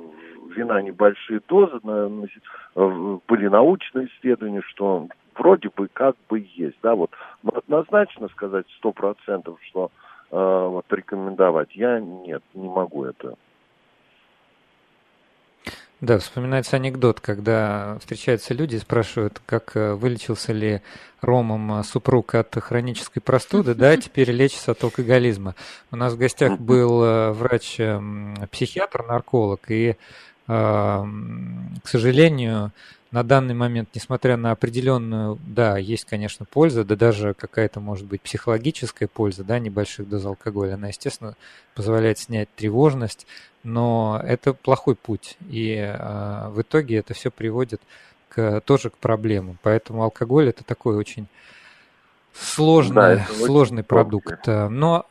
[0.55, 7.11] вина небольшие дозы, э, были научные исследования, что вроде бы как бы есть, да, вот.
[7.45, 9.91] Однозначно сказать сто процентов, что
[10.31, 13.33] вот рекомендовать я нет, не могу это
[16.01, 20.81] да, вспоминается анекдот, когда встречаются люди и спрашивают, как э, вылечился ли
[21.21, 25.55] ромом э, супруг от хронической простуды, да, теперь лечится от алкоголизма.
[25.91, 29.97] У нас в гостях был э, врач-психиатр, нарколог, и,
[30.47, 31.05] к
[31.83, 32.71] сожалению,
[33.11, 38.21] на данный момент, несмотря на определенную, да, есть, конечно, польза, да даже какая-то, может быть,
[38.21, 41.35] психологическая польза, да, небольших доз алкоголя, она, естественно,
[41.73, 43.25] позволяет снять тревожность,
[43.63, 47.81] но это плохой путь, и э, в итоге это все приводит
[48.29, 49.57] к, тоже к проблемам.
[49.63, 51.27] Поэтому алкоголь это такой очень
[52.33, 54.45] сложный, да, сложный продукт.
[54.45, 55.07] Но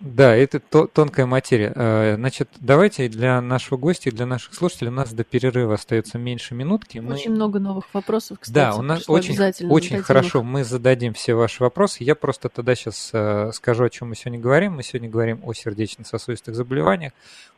[0.00, 1.72] да, это тонкая материя.
[1.76, 6.16] Э, значит, давайте для нашего гостя и для наших слушателей у нас до перерыва остается
[6.16, 6.98] меньше минутки.
[6.98, 7.14] Мы...
[7.14, 8.54] Очень много новых вопросов, кстати.
[8.54, 10.38] Да, у нас очень, очень хорошо.
[10.38, 10.44] Их.
[10.46, 12.02] Мы зададим все ваши вопросы.
[12.02, 14.76] Я просто тогда сейчас э, скажу, о чем мы сегодня говорим.
[14.76, 17.12] Мы сегодня говорим о сердечно-сосудистых заболеваниях.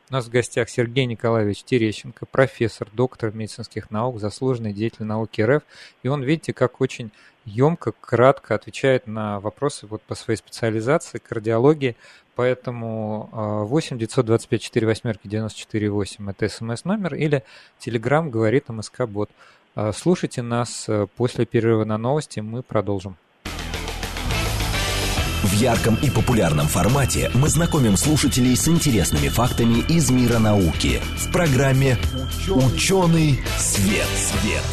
[0.09, 5.63] У нас в гостях Сергей Николаевич Терещенко, профессор, доктор медицинских наук, заслуженный деятель науки РФ.
[6.03, 7.11] И он, видите, как очень
[7.45, 11.95] емко, кратко отвечает на вопросы вот по своей специализации, кардиологии.
[12.35, 13.29] Поэтому
[13.67, 17.43] 8 925 4 восьмерки 94 8 это смс-номер или
[17.79, 19.29] Telegram говорит МСК-бот.
[19.75, 23.17] А, слушайте нас э, после перерыва на новости, мы продолжим.
[25.43, 31.33] В ярком и популярном формате мы знакомим слушателей с интересными фактами из мира науки в
[31.33, 31.97] программе
[32.47, 34.07] «Ученый свет».
[34.07, 34.63] свет.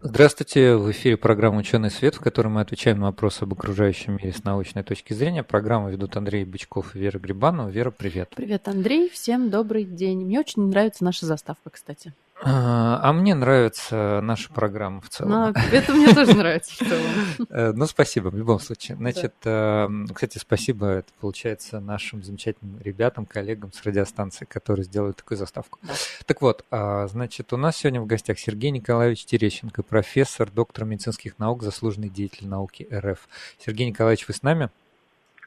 [0.00, 4.32] Здравствуйте, в эфире программа «Ученый свет», в которой мы отвечаем на вопросы об окружающем мире
[4.32, 5.42] с научной точки зрения.
[5.42, 7.68] Программу ведут Андрей Бычков и Вера Грибанова.
[7.68, 8.30] Вера, привет.
[8.36, 10.24] Привет, Андрей, всем добрый день.
[10.24, 12.12] Мне очень нравится наша заставка, кстати.
[12.42, 15.30] А, а мне нравится наша программа в целом.
[15.30, 17.04] Но это мне тоже нравится в целом.
[17.50, 18.96] Э, ну, спасибо, в любом случае.
[18.96, 19.88] Значит, да.
[20.12, 25.78] кстати, спасибо, это получается нашим замечательным ребятам, коллегам с радиостанции, которые сделали такую заставку.
[25.82, 25.92] Да.
[26.26, 31.38] Так вот, а, значит, у нас сегодня в гостях Сергей Николаевич Терещенко, профессор, доктор медицинских
[31.38, 33.28] наук, заслуженный деятель науки РФ.
[33.58, 34.70] Сергей Николаевич, вы с нами?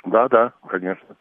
[0.05, 1.15] Да, да, конечно.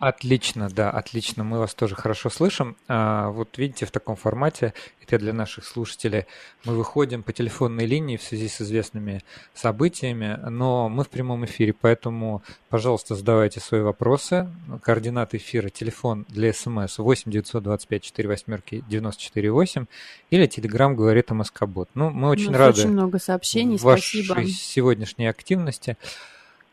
[0.00, 1.44] Отлично, да, отлично.
[1.44, 2.74] Мы вас тоже хорошо слышим.
[2.88, 6.24] А, вот видите, в таком формате, это для наших слушателей,
[6.64, 11.74] мы выходим по телефонной линии в связи с известными событиями, но мы в прямом эфире,
[11.78, 14.48] поэтому, пожалуйста, задавайте свои вопросы.
[14.82, 19.84] Координаты эфира, телефон для смс 8 925 4 восьмерки 94 8
[20.30, 21.90] или телеграм говорит МСК-бот.
[21.92, 24.48] Ну, мы очень рады очень много сообщений, вашей спасибо.
[24.48, 25.98] сегодняшней активности.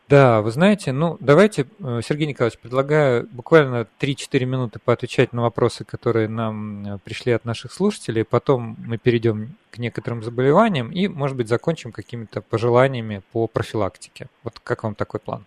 [0.08, 5.84] Да, вы знаете, ну давайте, э, Сергей Николаевич, предлагаю буквально 3-4 минуты поотвечать на вопросы,
[5.84, 11.36] которые нам э, пришли от наших слушателей, потом мы перейдем к некоторым заболеваниям и, может
[11.36, 14.28] быть, закончим какими-то пожеланиями по профилактике.
[14.44, 15.44] Вот как вам такой план?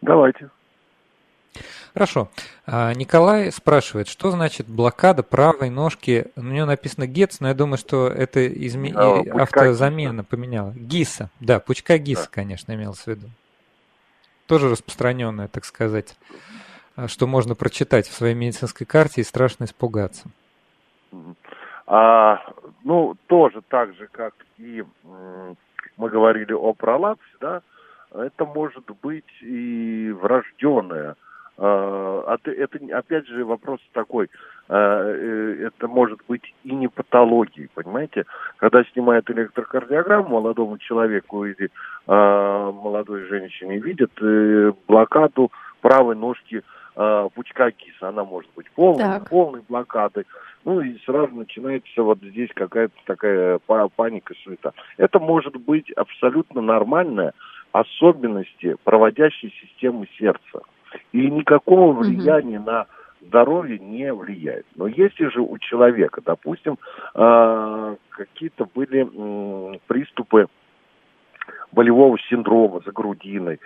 [0.00, 0.50] Давайте.
[1.94, 2.30] Хорошо.
[2.66, 6.26] А, Николай спрашивает, что значит блокада правой ножки?
[6.34, 8.92] У него написано ГЕЦ, но я думаю, что это изме...
[8.92, 10.72] да, автозамена поменяла.
[10.72, 12.28] ГИСа, да, пучка ГИСа, да.
[12.32, 13.28] конечно, имелось в виду
[14.50, 16.16] тоже распространенное, так сказать,
[16.96, 20.28] а, что можно прочитать в своей медицинской карте и страшно испугаться.
[21.86, 22.42] А,
[22.82, 24.82] ну, тоже так же, как и
[25.96, 27.62] мы говорили о пролапсе, да,
[28.12, 31.14] это может быть и врожденное
[31.62, 34.30] это, опять же, вопрос такой,
[34.68, 38.24] а, э, это может быть и не патологией, понимаете?
[38.56, 41.70] Когда снимают электрокардиограмму молодому человеку или
[42.06, 46.62] а, молодой женщине, видят э, блокаду правой ножки
[47.34, 48.08] пучка киса.
[48.08, 50.26] Она может быть полной, полной блокадой.
[50.64, 53.58] Ну и сразу начинается вот здесь какая-то такая
[53.96, 54.72] паника, суета.
[54.98, 57.32] Это может быть абсолютно нормальная
[57.72, 60.60] особенности проводящей системы сердца
[61.12, 62.70] и никакого влияния угу.
[62.70, 62.86] на
[63.20, 64.66] здоровье не влияет.
[64.76, 66.78] Но если же у человека, допустим,
[67.14, 70.46] э, какие-то были э, приступы
[71.72, 73.60] болевого синдрома за грудиной,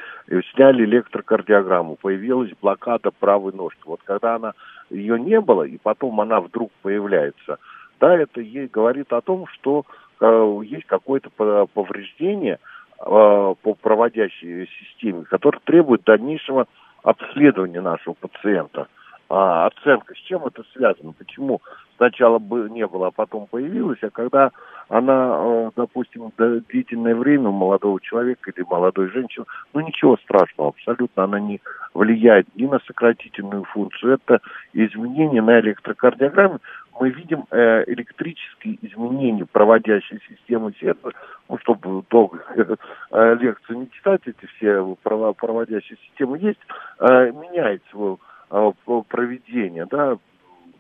[0.52, 3.80] сняли электрокардиограмму, появилась блокада правой ножки.
[3.86, 4.52] Вот когда она
[4.90, 7.58] ее не было, и потом она вдруг появляется,
[8.00, 9.84] да, это ей говорит о том, что
[10.20, 11.30] э, есть какое-то
[11.72, 12.58] повреждение
[13.00, 16.66] э, по проводящей системе, которое требует дальнейшего
[17.04, 18.88] обследования нашего пациента.
[19.30, 21.62] А, оценка, с чем это связано, почему
[21.96, 24.50] сначала бы не было, а потом появилась, а когда
[24.88, 31.24] она, э, допустим, длительное время у молодого человека или молодой женщины, ну ничего страшного, абсолютно
[31.24, 31.60] она не
[31.94, 34.40] влияет ни на сократительную функцию, это
[34.74, 36.58] изменение на электрокардиограмме,
[37.00, 41.10] мы видим э, электрические изменения проводящей системы сердца,
[41.48, 42.42] ну, чтобы долго
[43.10, 46.60] э, лекцию не читать, эти все проводящие системы есть,
[47.00, 48.18] э, меняет свое
[48.50, 48.72] э,
[49.08, 50.16] проведение, да,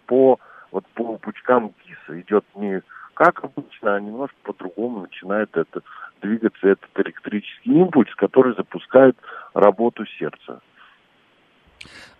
[0.06, 0.38] по
[0.70, 2.82] вот по пучкам ГИСа идет не
[3.14, 5.82] как обычно, а немножко по-другому начинает это
[6.20, 9.16] двигаться этот электрический импульс, который запускает
[9.54, 10.60] работу сердца.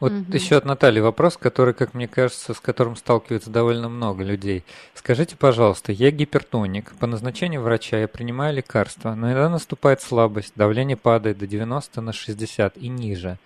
[0.01, 0.33] Вот угу.
[0.33, 4.65] еще от Натальи вопрос, который, как мне кажется, с которым сталкивается довольно много людей.
[4.95, 10.97] Скажите, пожалуйста, я гипертоник, по назначению врача я принимаю лекарства, но иногда наступает слабость, давление
[10.97, 13.39] падает до 90 на 60 и ниже.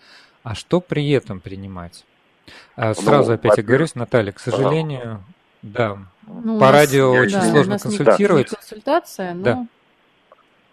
[0.43, 2.05] А что при этом принимать?
[2.77, 5.23] А, ну, сразу ну, опять оговорюсь, Наталья, к сожалению,
[5.63, 8.51] да, ну, по радио нас, очень да, сложно консультировать.
[8.51, 9.43] Не консультация, но...
[9.45, 9.67] Да.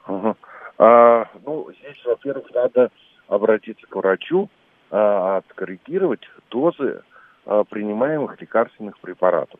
[0.07, 0.37] Угу.
[0.77, 2.91] А, ну, здесь, во-первых, надо
[3.27, 4.49] обратиться к врачу,
[4.97, 7.01] а, откорректировать дозы
[7.45, 9.59] а, принимаемых лекарственных препаратов.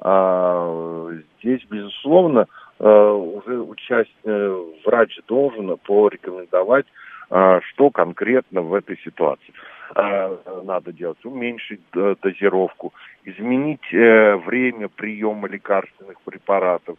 [0.00, 1.10] А,
[1.40, 2.46] здесь, безусловно,
[2.78, 6.84] уже участь, врач должен порекомендовать,
[7.30, 9.54] а, что конкретно в этой ситуации.
[10.44, 11.24] э, надо делать?
[11.24, 12.92] Уменьшить дозировку,
[13.24, 16.98] изменить э, время приема лекарственных препаратов.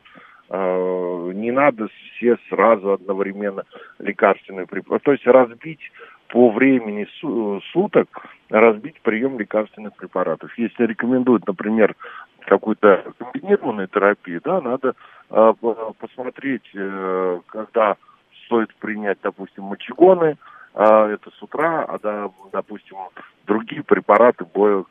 [0.49, 3.65] Э, не надо все сразу одновременно
[3.99, 5.05] лекарственные препараты.
[5.05, 5.91] То есть разбить
[6.29, 7.07] по времени
[7.71, 8.07] суток,
[8.49, 10.57] разбить прием лекарственных препаратов.
[10.57, 11.95] Если рекомендуют, например,
[12.45, 14.95] какую-то комбинированную терапию, да, надо
[15.29, 15.53] э,
[15.99, 17.97] посмотреть, э, когда
[18.45, 20.37] стоит принять, допустим, мочегоны,
[20.73, 22.97] э, это с утра, а, да, допустим,
[23.45, 24.85] другие препараты более,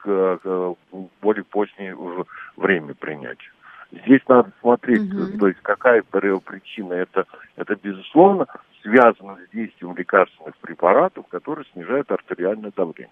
[1.23, 2.25] более позднее уже
[2.57, 3.39] время принять.
[3.93, 5.39] Здесь надо смотреть, угу.
[5.39, 6.95] то есть какая причина.
[6.95, 7.25] Это,
[7.57, 8.47] это безусловно
[8.87, 13.11] связано с действием лекарственных препаратов, которые снижают артериальное давление.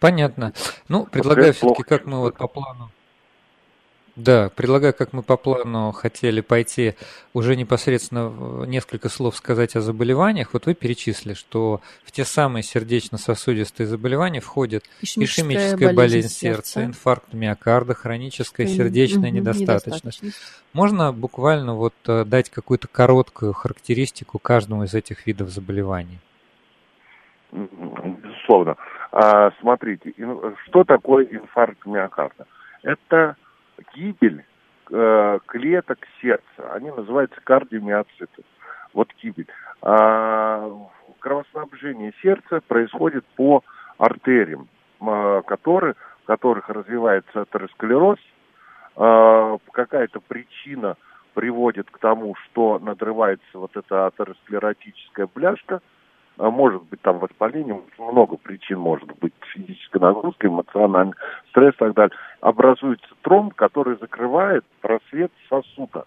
[0.00, 0.52] Понятно.
[0.88, 2.90] Ну, предлагаю все-таки, как мы вот по плану
[4.16, 6.94] да, предлагаю, как мы по плану хотели пойти,
[7.32, 10.52] уже непосредственно несколько слов сказать о заболеваниях.
[10.52, 16.84] Вот вы перечислили, что в те самые сердечно-сосудистые заболевания входят ишемическая, ишемическая болезнь, сердца, сердца,
[16.84, 20.22] инфаркт миокарда, хроническая сердечная недостаточность.
[20.22, 20.62] недостаточность.
[20.72, 26.18] Можно буквально вот э, дать какую-то короткую характеристику каждому из этих видов заболеваний?
[27.52, 28.76] Безусловно.
[29.12, 30.14] А, смотрите,
[30.66, 32.46] что такое инфаркт миокарда?
[32.82, 33.36] Это
[33.94, 34.44] гибель
[34.90, 36.72] э, клеток сердца.
[36.72, 38.42] Они называются кардиомиоциты.
[38.92, 39.46] Вот гибель.
[39.82, 40.70] А,
[41.20, 43.62] кровоснабжение сердца происходит по
[43.98, 44.68] артериям,
[45.00, 48.18] э, которые, в которых развивается атеросклероз.
[48.96, 50.96] Э, какая-то причина
[51.34, 55.80] приводит к тому, что надрывается вот эта атеросклеротическая бляшка–
[56.48, 61.14] может быть там воспаление, много причин может быть, физическая нагрузка, эмоциональный
[61.50, 62.16] стресс и так далее.
[62.40, 66.06] Образуется тромб, который закрывает просвет сосуда.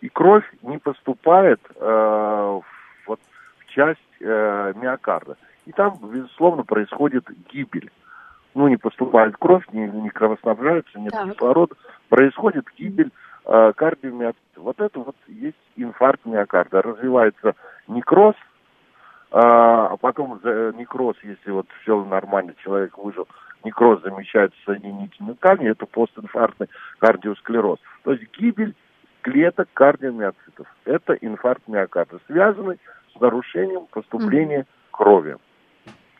[0.00, 2.60] И кровь не поступает э,
[3.06, 3.20] вот,
[3.58, 5.36] в часть э, миокарда.
[5.66, 7.90] И там, безусловно, происходит гибель.
[8.54, 11.32] Ну, не поступает кровь, не, не кровоснабжается, нет так.
[11.32, 11.74] кислорода.
[12.08, 13.10] Происходит гибель
[13.46, 14.40] э, кардиомиоцита.
[14.56, 16.82] Вот это вот есть инфаркт миокарда.
[16.82, 17.54] Развивается
[17.86, 18.34] некроз–
[19.36, 20.40] а, а потом
[20.76, 23.26] некроз, если вот все нормально, человек выжил,
[23.64, 26.68] некроз замечается соединительной ткани, это постинфарктный
[27.00, 27.80] кардиосклероз.
[28.04, 28.76] То есть гибель
[29.22, 30.68] клеток кардиомиоцитов.
[30.84, 32.78] Это инфаркт миокарда, связанный
[33.12, 34.66] с нарушением поступления mm.
[34.92, 35.36] крови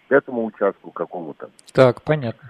[0.09, 1.50] к этому участку какому-то.
[1.72, 2.48] Так, понятно.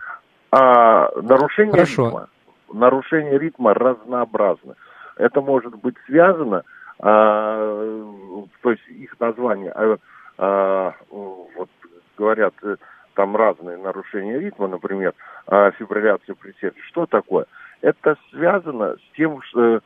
[0.51, 2.07] А нарушение Хорошо.
[2.07, 2.29] ритма.
[2.73, 4.77] Нарушение ритма разнообразно.
[5.17, 6.63] Это может быть связано,
[7.01, 9.99] а, то есть их название, а,
[10.39, 11.69] вот
[12.17, 12.77] говорят, э,
[13.15, 15.15] там разные нарушения ритма, например,
[15.47, 16.83] а, фибрилляция предсердия.
[16.89, 17.47] Что такое?
[17.81, 19.81] Это связано с тем, что,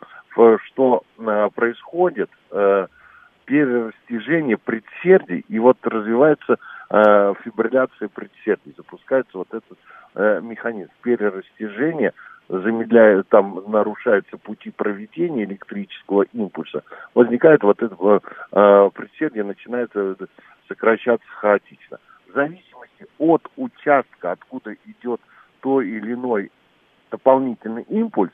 [0.64, 2.86] что а, происходит э,
[3.44, 6.58] перерастяжение предсердий, и вот развивается
[6.90, 9.78] э, фибрилляция предсердий, запускается вот этот
[10.14, 12.12] э, механизм перерастяжения
[12.48, 16.82] замедляют, там нарушаются пути проведения электрического импульса,
[17.14, 19.92] возникает вот это э, предсердие, начинает
[20.66, 21.98] сокращаться хаотично.
[22.28, 25.20] В зависимости от участка, откуда идет
[25.60, 26.50] то или иной
[27.10, 28.32] дополнительный импульс,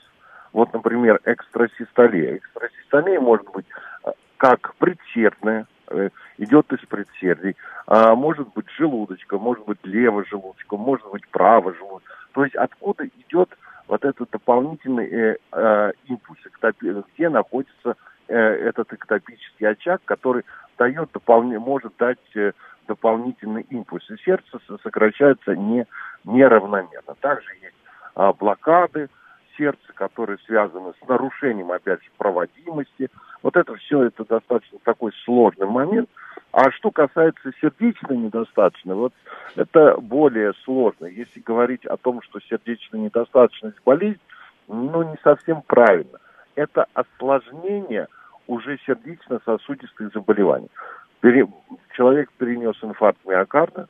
[0.53, 2.37] вот, например, экстрасистолия.
[2.37, 3.67] Экстрасистолия может быть
[4.05, 10.77] э, как предсердная, э, идет из предсердий, а может быть желудочка, может быть левый желудочка,
[10.77, 12.15] может быть правый желудочка.
[12.33, 13.51] То есть откуда идет
[13.95, 16.41] вот этот дополнительный э, э, импульс,
[17.15, 17.95] где находится
[18.27, 20.45] э, этот эктопический очаг, который
[20.77, 21.13] дает
[21.61, 22.53] может дать э,
[22.89, 24.11] дополнительный импульс.
[24.11, 25.87] И сердце сокращается не,
[26.25, 27.15] неравномерно.
[27.21, 27.77] Также есть
[28.17, 29.11] э, блокады
[29.57, 33.09] сердца, которые связаны с нарушением, опять же, проводимости.
[33.45, 36.11] Вот это все, это достаточно такой сложный момент.
[36.57, 39.13] А что касается сердечной недостаточности, вот
[39.57, 41.07] это более сложно.
[41.07, 44.21] Если говорить о том, что сердечная недостаточность болезнь,
[44.69, 46.21] ну, не совсем правильно.
[46.55, 48.07] Это осложнение
[48.47, 50.71] уже сердечно-сосудистых заболеваний.
[51.19, 51.49] Пере...
[51.97, 53.89] Человек перенес инфаркт миокарда,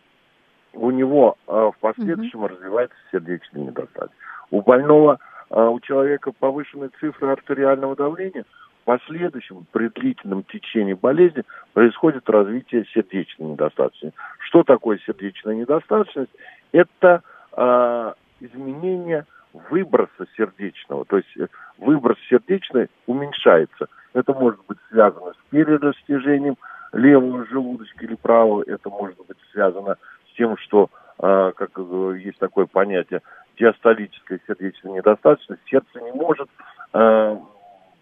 [0.73, 2.49] у него э, в последующем mm-hmm.
[2.49, 4.23] развивается сердечная недостаточность.
[4.51, 5.19] У больного,
[5.51, 8.47] э, у человека повышенные цифры артериального давления–
[8.85, 11.43] последующем, при длительном течении болезни,
[11.73, 14.17] происходит развитие сердечной недостаточности.
[14.39, 16.31] Что такое сердечная недостаточность?
[16.73, 17.23] Это
[17.57, 19.27] э, изменение
[19.71, 21.47] выброса сердечного, то есть э,
[21.79, 23.87] выброс сердечный уменьшается.
[24.13, 26.57] Это может быть связано с перерастяжением
[26.93, 29.97] левого желудочка или правого, это может быть связано
[30.31, 31.71] с тем, что, э, как
[32.19, 33.23] есть такое понятие,
[33.59, 36.49] диастолическая сердечная недостаточность, сердце не может
[36.93, 37.37] э,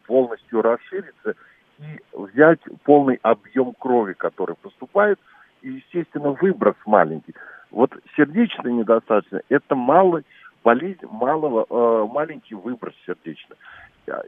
[0.06, 1.34] полностью расшириться
[1.78, 5.18] и взять полный объем крови, который поступает,
[5.62, 7.34] естественно, выброс маленький.
[7.70, 10.24] Вот сердечная недостаточность– это малый
[10.62, 13.56] болезнь малого, э, маленький выброс сердечный.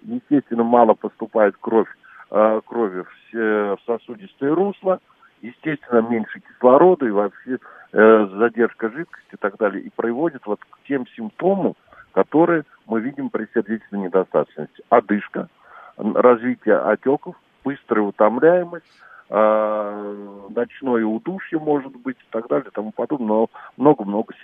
[0.03, 1.89] Естественно, мало поступает кровь,
[2.31, 5.01] э, крови в, в сосудистые русла,
[5.43, 7.59] естественно, меньше кислорода и вообще
[7.93, 11.75] э, задержка жидкости и так далее, и приводит вот к тем симптомам,
[12.13, 14.83] которые мы видим при сердечной недостаточности.
[14.89, 15.49] Одышка,
[16.15, 18.85] развитие отеков, быстрая утомляемость,
[19.31, 24.35] э, ночное удушье может быть и так далее и тому подобное, но много-много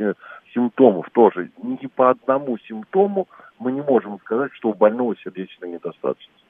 [0.54, 1.50] симптомов тоже.
[1.62, 6.44] Ни по одному симптому мы не можем сказать, что у больного сердечная недостаточность.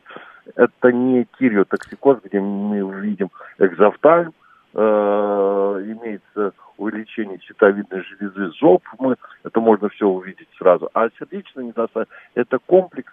[0.54, 4.32] Это не кириотоксикоз, где мы видим экзофтальм,
[4.74, 10.88] э, имеется увеличение щитовидной железы, зоб, мы, это можно все увидеть сразу.
[10.94, 13.12] А сердечная недостаточность– это комплекс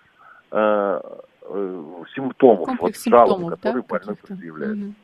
[0.51, 1.01] э,
[1.57, 4.27] э, симптомов, Комплекс вот, симптомов, жалоб, да, которые больной каких-то?
[4.27, 4.77] предъявляет.
[4.77, 4.95] Мгм.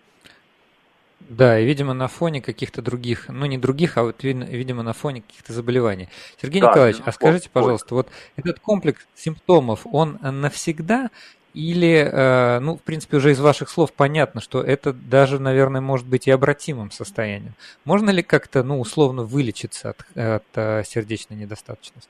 [1.30, 5.22] Да, и, видимо, на фоне каких-то других, ну, не других, а вот, видимо, на фоне
[5.22, 6.10] каких-то заболеваний.
[6.42, 11.10] Сергей Да, Николаевич, а скажите, пожалуйста, вот этот комплекс симптомов, он навсегда
[11.54, 16.08] или, э, ну, в принципе, уже из ваших слов понятно, что это даже, наверное, может
[16.08, 17.54] быть и обратимым состоянием.
[17.86, 22.10] Можно ли как-то, ну, условно вылечиться от, от э, сердечной недостаточности?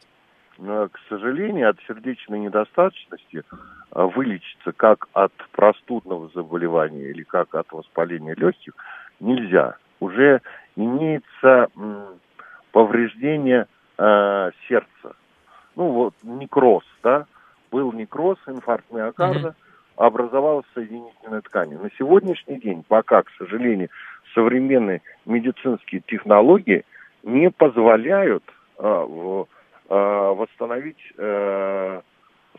[0.58, 3.43] Но, к сожалению, от сердечной недостаточности
[3.91, 8.74] а, вылечиться как от простудного заболевания или как от воспаления легких
[9.20, 9.78] нельзя.
[9.99, 10.41] Уже
[10.76, 11.70] имеется
[12.72, 15.16] повреждение э, сердца.
[15.76, 17.26] Ну вот некроз, да,
[17.72, 19.56] был некроз, инфаркт миокарда,
[19.95, 21.78] образовалась соединительная ткань.
[21.78, 23.89] На сегодняшний день пока, к сожалению,
[24.34, 26.84] современные медицинские технологии
[27.24, 28.43] не позволяют
[28.78, 29.47] в-
[29.89, 32.01] восстановить э,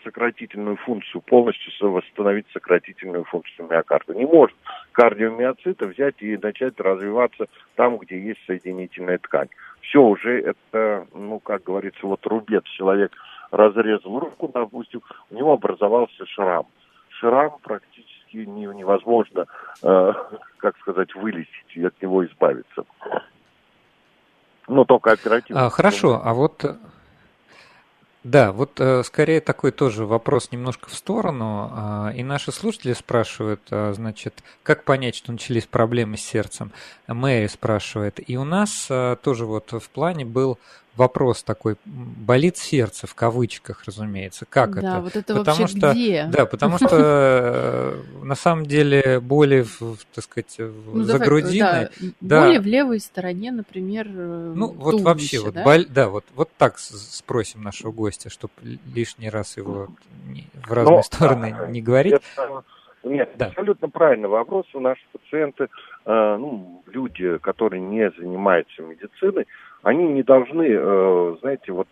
[0.03, 4.15] сократительную функцию, полностью восстановить сократительную функцию миокарда.
[4.15, 4.57] Не может
[4.93, 7.47] кардиомиоцита взять и начать развиваться
[7.77, 9.49] там, где есть соединительная ткань.
[9.81, 12.65] Все уже это, ну, как говорится, вот рубец.
[12.77, 13.13] Человек
[13.51, 16.67] разрезал руку, допустим, у него образовался шрам.
[17.21, 19.47] Шрам практически не- невозможно,
[19.83, 20.13] э,
[20.59, 22.85] как сказать, вылечить и от него избавиться.
[24.67, 25.67] Ну, только оперативно.
[25.67, 26.75] А, хорошо, а вот э,
[28.25, 31.71] да, вот э, скорее такой тоже вопрос немножко в сторону.
[31.71, 36.73] А, и наши слушатели спрашивают, а, значит, как понять, что начались проблемы с сердцем?
[37.07, 38.19] Мэри спрашивает.
[38.27, 40.59] И у нас а, тоже вот в плане был
[40.97, 44.47] вопрос такой, болит сердце в кавычках, разумеется.
[44.49, 45.01] Как да, это?
[45.01, 46.25] вот это Потому вообще что- где?
[46.33, 49.65] Да, потому что э, на самом деле боли,
[50.15, 51.59] так сказать, Ну, за давай, грудиной.
[51.61, 51.89] да,
[52.21, 52.47] да.
[52.47, 55.65] боли в левой стороне, например, э, Ну, вот вообще, вот, да?
[55.65, 59.89] боль- да, вот, вот так спросим нашего гостя, чтобы лишний раз его
[60.27, 62.15] не- в разные Но, стороны а, не говорить.
[62.15, 62.63] Это-
[63.03, 63.47] нет, Да.
[63.47, 64.65] абсолютно правильный вопрос.
[64.75, 69.47] У наших пациенты, э, ну, люди, которые не занимаются медициной,
[69.85, 71.89] они не должны, э, знаете, вот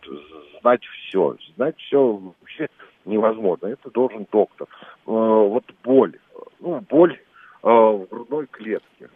[0.61, 1.37] знать все.
[1.57, 2.69] Знать все вообще
[3.05, 3.67] невозможно.
[3.67, 4.67] Это должен доктор.
[4.67, 4.71] Э,
[5.07, 6.19] вот боль.
[6.61, 7.21] Ну, боль
[7.63, 9.11] э, в грудной клетке.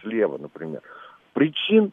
[0.00, 0.80] Слева, например.
[1.34, 1.92] Причин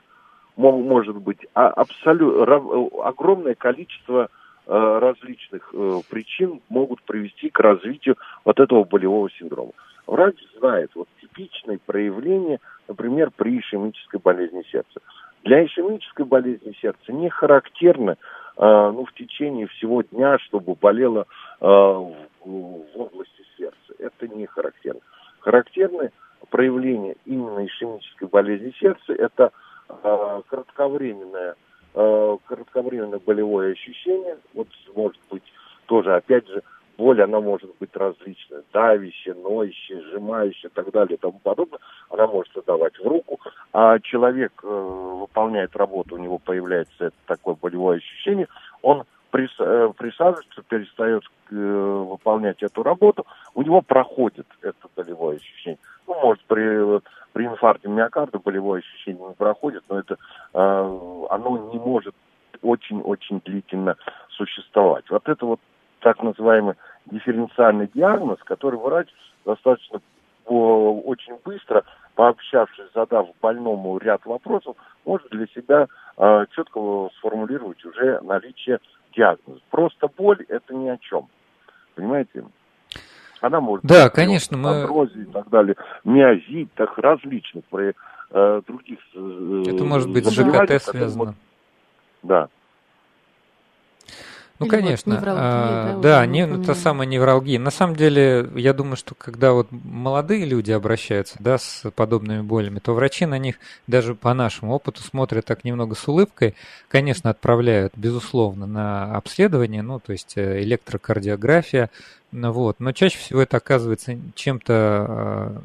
[0.56, 2.56] мо- может быть абсолютно
[3.04, 4.30] огромное количество
[4.68, 5.74] различных
[6.08, 8.16] причин могут привести к развитию
[8.46, 9.72] вот этого болевого синдрома.
[10.06, 15.02] Врач знает вот типичные проявления, например, при ишемической болезни сердца.
[15.44, 18.16] Для ишемической болезни сердца не характерно э,
[18.58, 21.26] ну, в течение всего дня, чтобы болело
[21.60, 23.94] э, в, области сердца.
[23.98, 25.02] Это не характерно.
[25.40, 26.12] Характерны
[26.50, 29.52] проявления именно ишемической болезни сердца– это
[29.90, 31.56] э, кратковременное,
[31.94, 34.38] кратковременное болевое ощущение.
[34.54, 35.44] Вот может быть
[35.88, 36.64] тоже, опять же,
[36.98, 38.64] боль, она может быть различная.
[38.74, 41.80] Давящая, ноющая, сжимающая и так далее и тому подобное.
[42.10, 43.40] Она может отдавать в руку.
[43.74, 48.48] А человек э, выполняет работу, у него появляется это такое болевое ощущение,
[48.82, 55.80] он прис- э, присаживается, перестает э, выполнять эту работу, у него проходит это болевое ощущение.
[56.08, 57.00] Ну, может, при,
[57.34, 60.18] при инфаркте миокарда болевое ощущение не проходит, но это
[60.54, 62.16] э, оно не может
[62.62, 63.96] очень-очень длительно
[64.30, 65.10] существовать.
[65.10, 65.60] Вот это вот
[66.02, 66.76] так называемый
[67.06, 69.08] дифференциальный диагноз, который врач
[69.46, 70.02] достаточно
[70.46, 71.84] очень быстро,
[72.16, 74.76] пообщавшись, задав больному ряд вопросов,
[75.06, 75.88] может для себя
[76.18, 78.80] э, четко сформулировать уже наличие
[79.16, 79.62] диагноза.
[79.70, 81.28] Просто боль это ни о чем.
[81.96, 82.44] Понимаете?
[83.40, 87.94] Она может Да, быть конечно, мы- и так далее, миозит, так различных при
[88.34, 91.26] э, других э, Это может быть с ЖКТ связано.
[91.26, 91.36] вот-
[92.24, 92.50] Да.
[94.62, 95.16] Ну, Или конечно.
[95.16, 97.58] Вот а, да, да не, та самая невралгия.
[97.58, 102.78] На самом деле, я думаю, что когда вот молодые люди обращаются да, с подобными болями,
[102.78, 103.56] то врачи на них
[103.88, 106.54] даже по нашему опыту смотрят так немного с улыбкой.
[106.90, 111.90] Конечно, отправляют, безусловно, на обследование, ну, то есть э, электрокардиография,
[112.32, 112.80] ну, вот.
[112.80, 115.62] Но чаще всего это оказывается чем-то а,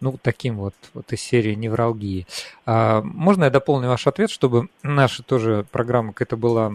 [0.00, 2.26] ну, таким вот, вот из серии невралгии.
[2.66, 6.72] А, можно я дополню ваш ответ, чтобы наша тоже программа какая-то была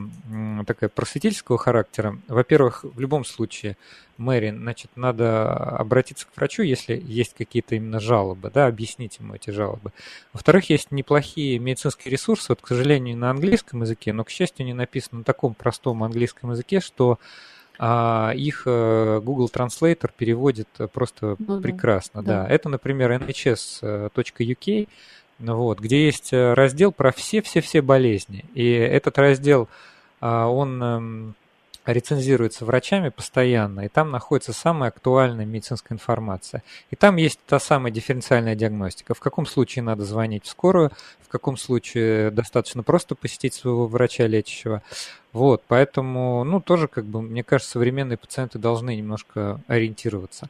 [0.66, 2.18] такая просветительского характера?
[2.28, 3.78] Во-первых, в любом случае,
[4.18, 9.50] Мэри, значит, надо обратиться к врачу, если есть какие-то именно жалобы, да, объяснить ему эти
[9.50, 9.92] жалобы.
[10.34, 14.74] Во-вторых, есть неплохие медицинские ресурсы, вот, к сожалению, на английском языке, но, к счастью, не
[14.74, 17.20] написано на таком простом английском языке, что
[17.80, 22.22] а их э, Google Translator переводит просто ну, прекрасно.
[22.22, 22.44] Да.
[22.44, 22.50] да.
[22.50, 24.88] Это, например, nhs.uk,
[25.40, 28.46] вот, где есть э, раздел про все-все-все болезни.
[28.54, 29.68] И этот раздел,
[30.22, 31.36] а, он эм,
[31.86, 36.64] рецензируется врачами постоянно, и там находится самая актуальная медицинская информация.
[36.92, 39.14] И там есть та самая дифференциальная диагностика.
[39.14, 44.28] В каком случае надо звонить в скорую, в каком случае достаточно просто посетить своего врача
[44.28, 44.82] лечащего.
[45.34, 50.48] Вот, поэтому, ну, тоже, как бы, мне кажется, современные пациенты должны немножко ориентироваться.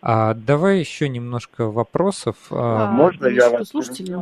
[0.00, 2.36] А, давай еще немножко вопросов.
[2.50, 3.70] А, а Можно я вас...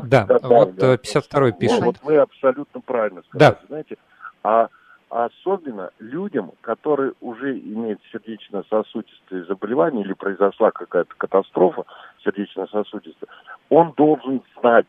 [0.05, 1.59] Да, да, вот да, 52-й да.
[1.59, 1.81] пишет.
[1.81, 3.53] Ну, вот вы абсолютно правильно сказали.
[3.53, 3.61] Да.
[3.69, 3.97] Знаете,
[4.43, 4.69] а
[5.09, 11.85] особенно людям, которые уже имеют сердечно-сосудистые заболевания или произошла какая-то катастрофа
[12.25, 13.31] сердечно-сосудистая,
[13.71, 14.89] он должен знать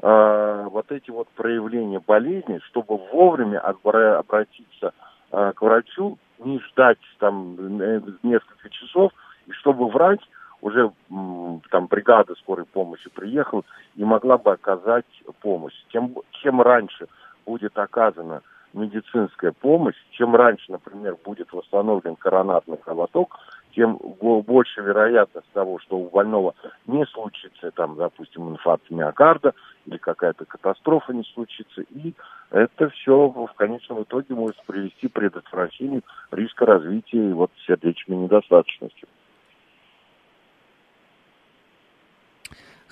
[0.00, 4.92] э, вот эти вот проявления болезни, чтобы вовремя обратиться
[5.30, 9.12] э, к врачу, не ждать там э, несколько часов,
[9.46, 10.20] и чтобы врач
[10.60, 10.92] уже
[11.70, 13.64] там бригада скорой помощи приехала
[13.96, 15.04] и могла бы оказать
[15.40, 15.74] помощь.
[15.92, 17.08] Тем, чем раньше
[17.44, 18.42] будет оказана
[18.72, 23.38] медицинская помощь, чем раньше, например, будет восстановлен коронарный кровоток,
[23.74, 26.54] тем больше вероятность того, что у больного
[26.86, 29.54] не случится, там, допустим, инфаркт миокарда
[29.86, 31.82] или какая-то катастрофа не случится.
[31.90, 32.14] И
[32.50, 39.01] это все в конечном итоге может привести к предотвращению риска развития вот, сердечной недостаточности.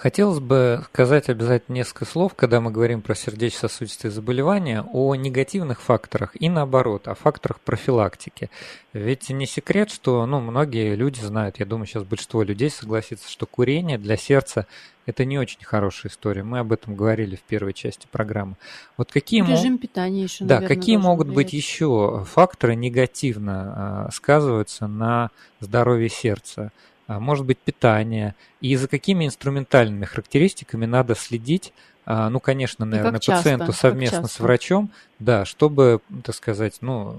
[0.00, 6.30] Хотелось бы сказать обязательно несколько слов, когда мы говорим про сердечно-сосудистые заболевания, о негативных факторах
[6.40, 8.48] и наоборот, о факторах профилактики.
[8.94, 13.44] Ведь не секрет, что ну, многие люди знают, я думаю, сейчас большинство людей согласится, что
[13.44, 14.66] курение для сердца
[15.04, 16.44] это не очень хорошая история.
[16.44, 18.56] Мы об этом говорили в первой части программы.
[18.96, 19.82] Вот какие режим мог...
[19.82, 20.46] питания еще.
[20.46, 21.36] Да, наверное, какие могут влиять.
[21.36, 25.30] быть еще факторы негативно э, сказываются на
[25.60, 26.72] здоровье сердца?
[27.10, 31.72] А, может быть питание, и за какими инструментальными характеристиками надо следить,
[32.06, 37.16] а, ну, конечно, наверное, пациенту совместно с врачом, да, чтобы, так сказать, ну,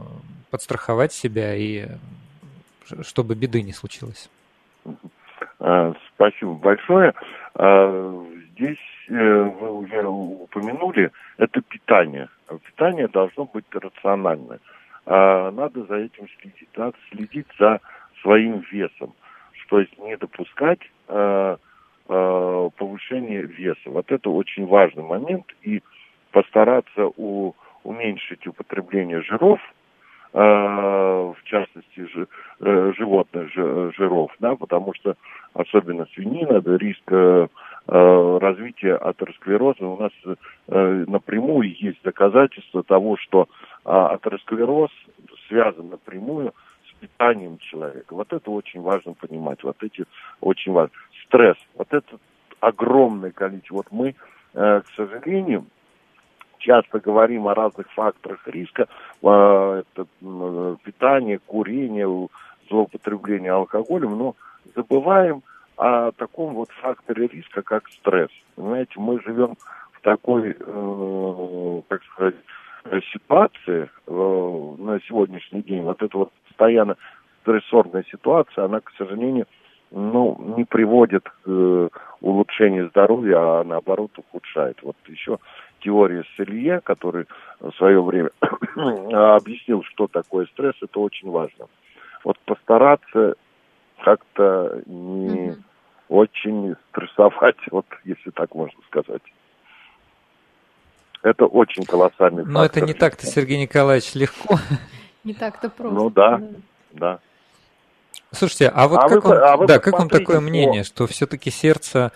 [0.49, 1.87] подстраховать себя и
[3.01, 4.29] чтобы беды не случилось.
[5.59, 7.13] А, спасибо большое.
[8.53, 8.77] Здесь
[9.09, 12.29] э, вы уже упомянули, это питание.
[12.65, 14.59] Питание должно быть рациональное.
[15.05, 16.69] Надо за этим следить.
[16.77, 17.81] Надо следить за
[18.21, 19.13] своим весом
[19.72, 21.57] то есть не допускать э,
[22.09, 23.80] э, повышения веса.
[23.86, 25.82] Вот это очень важный момент, и
[26.32, 27.53] постараться у,
[27.86, 29.61] уменьшить употребление жиров,
[30.34, 32.28] э, в частности ж,
[32.59, 35.15] э, животных жиров, да, потому что
[35.53, 37.47] особенно свинина, да, риск э,
[37.88, 43.47] э, развития атеросклероза у нас э, напрямую есть доказательства того, что
[43.86, 44.91] э, атеросклероз
[45.47, 46.53] связан напрямую
[47.22, 48.13] питанием человека.
[48.13, 49.63] Вот это очень важно понимать.
[49.63, 50.05] Вот эти
[50.39, 50.95] очень важно.
[51.26, 51.57] Стресс.
[51.76, 52.17] Вот это
[52.59, 53.76] огромное количество.
[53.76, 54.15] Вот мы,
[54.53, 55.65] э, к сожалению,
[56.57, 58.88] часто говорим о разных факторах риска.
[59.24, 62.28] Э, это э, питание, курение,
[62.69, 64.36] злоупотребление алкоголем, но
[64.76, 65.43] забываем
[65.78, 68.32] о таком вот факторе риска, как стресс.
[68.55, 69.55] Понимаете, мы живем
[69.93, 72.36] в такой, э, как сказать,
[73.13, 75.84] ситуации э, на сегодняшний день.
[75.84, 76.97] Вот это вот постоянно
[77.41, 79.47] стрессорная ситуация, она, к сожалению,
[79.91, 81.89] ну, не приводит к э,
[82.22, 84.78] улучшению здоровья, а наоборот ухудшает.
[84.84, 85.38] Вот еще
[85.82, 87.26] теория Селье, который
[87.60, 88.30] в свое время
[89.36, 91.66] объяснил, что такое стресс, это очень важно.
[92.24, 93.34] Вот постараться
[94.04, 95.62] как-то не mm-hmm.
[96.10, 99.24] очень стрессовать, вот если так можно сказать.
[101.24, 102.84] Это очень колоссальный Но фактор.
[102.84, 104.56] это не так-то, Сергей Николаевич, легко.
[105.24, 105.95] Не так-то просто.
[105.95, 106.41] Ну да,
[106.91, 107.19] да.
[108.32, 111.49] Слушайте, а вот а как, вы, вам, а да, как вам такое мнение, что все-таки
[111.49, 112.11] сердце...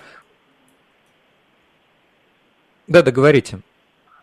[2.88, 3.60] Да, договорите.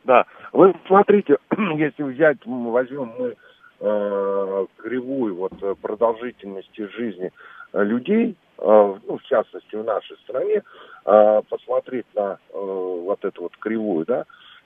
[0.05, 1.37] Да, вы смотрите,
[1.77, 3.37] если взять, возьмем мы
[3.81, 7.31] э, кривую вот продолжительности жизни
[7.73, 10.63] людей, э, ну, в частности, в нашей стране,
[11.05, 14.25] э, посмотреть на э, вот эту вот кривую, да,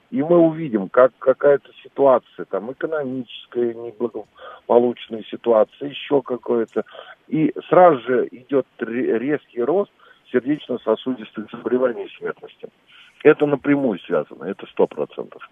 [0.09, 6.85] и мы увидим, как какая-то ситуация, там, экономическая, неблагополучная ситуация, еще какое-то.
[7.27, 9.91] И сразу же идет резкий рост
[10.31, 12.69] сердечно-сосудистых заболеваний и смертности.
[13.23, 15.49] Это напрямую связано, это сто процентов.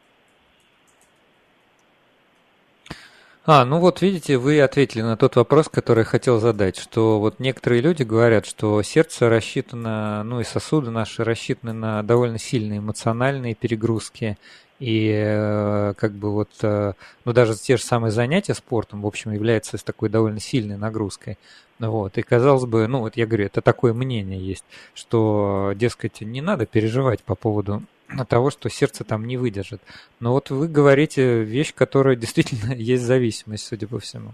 [3.48, 7.80] А, ну вот видите, вы ответили на тот вопрос, который хотел задать, что вот некоторые
[7.80, 14.40] люди говорят, что сердце рассчитано, ну и сосуды наши рассчитаны на довольно сильные эмоциональные перегрузки,
[14.80, 16.94] и э, как бы вот, э,
[17.24, 21.38] ну даже те же самые занятия спортом, в общем, являются такой довольно сильной нагрузкой.
[21.78, 24.66] Вот, и казалось бы, ну вот я говорю, это такое мнение есть,
[24.96, 27.84] что, дескать, не надо переживать по поводу
[28.30, 29.82] того, что сердце там не выдержит.
[30.20, 34.32] Но вот вы говорите вещь, которая действительно есть зависимость, судя по всему.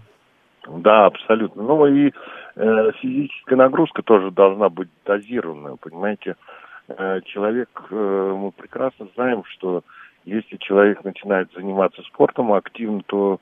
[0.68, 1.62] Да, абсолютно.
[1.62, 2.12] Ну и
[2.56, 6.36] э, физическая нагрузка тоже должна быть дозированная, понимаете.
[6.88, 9.82] Э, человек, э, мы прекрасно знаем, что
[10.24, 13.40] если человек начинает заниматься спортом активно, то,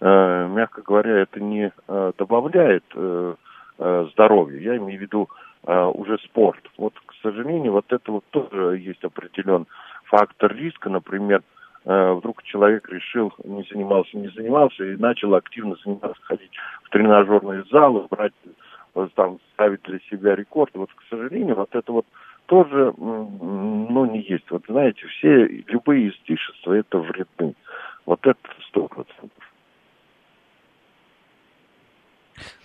[0.00, 3.34] э, мягко говоря, это не э, добавляет э,
[3.78, 4.58] э, здоровья.
[4.58, 5.28] Я имею в виду
[5.64, 6.62] уже спорт.
[6.76, 9.66] Вот, к сожалению, вот это вот тоже есть определенный
[10.04, 10.90] фактор риска.
[10.90, 11.42] Например,
[11.84, 16.50] э, вдруг человек решил, не занимался, не занимался, и начал активно заниматься, ходить
[16.82, 18.32] в тренажерные залы, брать,
[18.94, 20.72] вот, там, ставить для себя рекорд.
[20.74, 22.06] Вот, к сожалению, вот это вот
[22.46, 24.50] тоже, ну, не есть.
[24.50, 27.54] Вот знаете, все, любые излишества, это вредны.
[28.04, 29.51] Вот это сто процентов.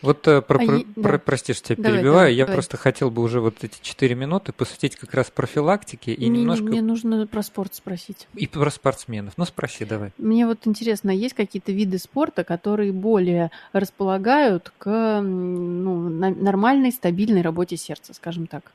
[0.01, 2.13] Вот э, про, а про, я, про, прости, что тебя давай, перебиваю.
[2.19, 2.55] Давай, я давай.
[2.55, 6.65] просто хотел бы уже вот эти четыре минуты посвятить как раз профилактике и мне, немножко.
[6.65, 8.27] Мне нужно про спорт спросить.
[8.35, 9.33] И про спортсменов.
[9.37, 10.11] Ну, спроси, давай.
[10.17, 17.77] Мне вот интересно, есть какие-то виды спорта, которые более располагают к ну, нормальной, стабильной работе
[17.77, 18.71] сердца, скажем так?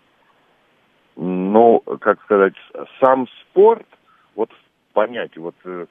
[1.17, 2.55] Ну, как сказать,
[3.01, 3.87] сам спорт,
[4.35, 4.51] вот
[4.93, 5.87] понятие, вот э,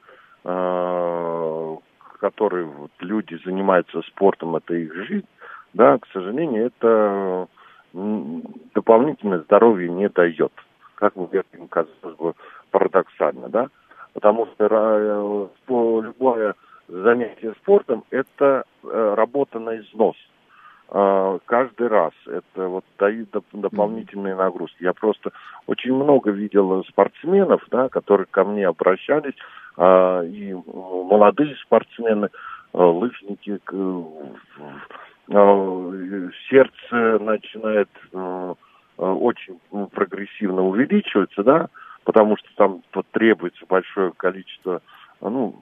[2.22, 5.26] э которые вот, люди занимаются спортом, это их жизнь,
[5.74, 7.48] да, к сожалению, это
[8.74, 10.52] дополнительное здоровье не дает.
[10.94, 12.34] Как бы это казалось бы
[12.70, 13.68] парадоксально, да?
[14.14, 15.48] Потому что э,
[16.02, 16.54] любое
[16.88, 20.16] занятие спортом– это э, работа на износ.
[20.94, 24.82] Э, каждый раз это вот дают дополнительные нагрузки.
[24.82, 25.32] Я просто
[25.66, 29.34] очень много видел спортсменов, да, которые ко мне обращались,
[29.78, 32.28] а, и молодые спортсмены,
[32.74, 33.58] а, лыжники,
[35.30, 35.92] а,
[36.50, 37.88] сердце начинает
[38.98, 39.58] очень
[39.92, 41.68] прогрессивно увеличиваться, да,
[42.04, 42.82] потому что там
[43.12, 44.82] требуется большое количество
[45.28, 45.54] ну,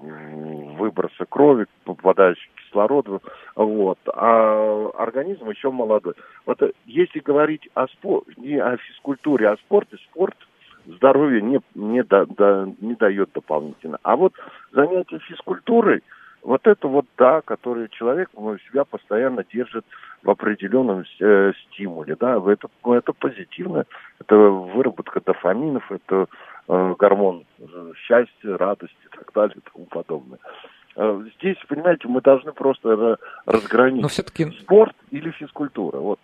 [0.78, 3.20] выброса крови, попадающих кислорода,
[3.54, 6.14] вот, а организм еще молодой.
[6.46, 10.36] Вот если говорить о спорте, не о физкультуре, а о спорте, спорт–
[10.86, 13.98] здоровья не, не, да, да, не дает дополнительно.
[14.02, 14.34] А вот
[14.72, 16.02] занятие физкультурой,
[16.42, 19.84] вот это вот да, который человек ну, себя постоянно держит
[20.22, 23.84] в определенном э, стимуле, да, это, ну, это позитивно,
[24.18, 26.26] это выработка дофаминов, это
[26.70, 27.44] гормон
[28.06, 30.38] счастья, радости и так далее и тому подобное.
[30.96, 34.50] Э, здесь, понимаете, мы должны просто разграничить Но все-таки...
[34.52, 35.98] спорт или физкультура.
[35.98, 36.20] Вот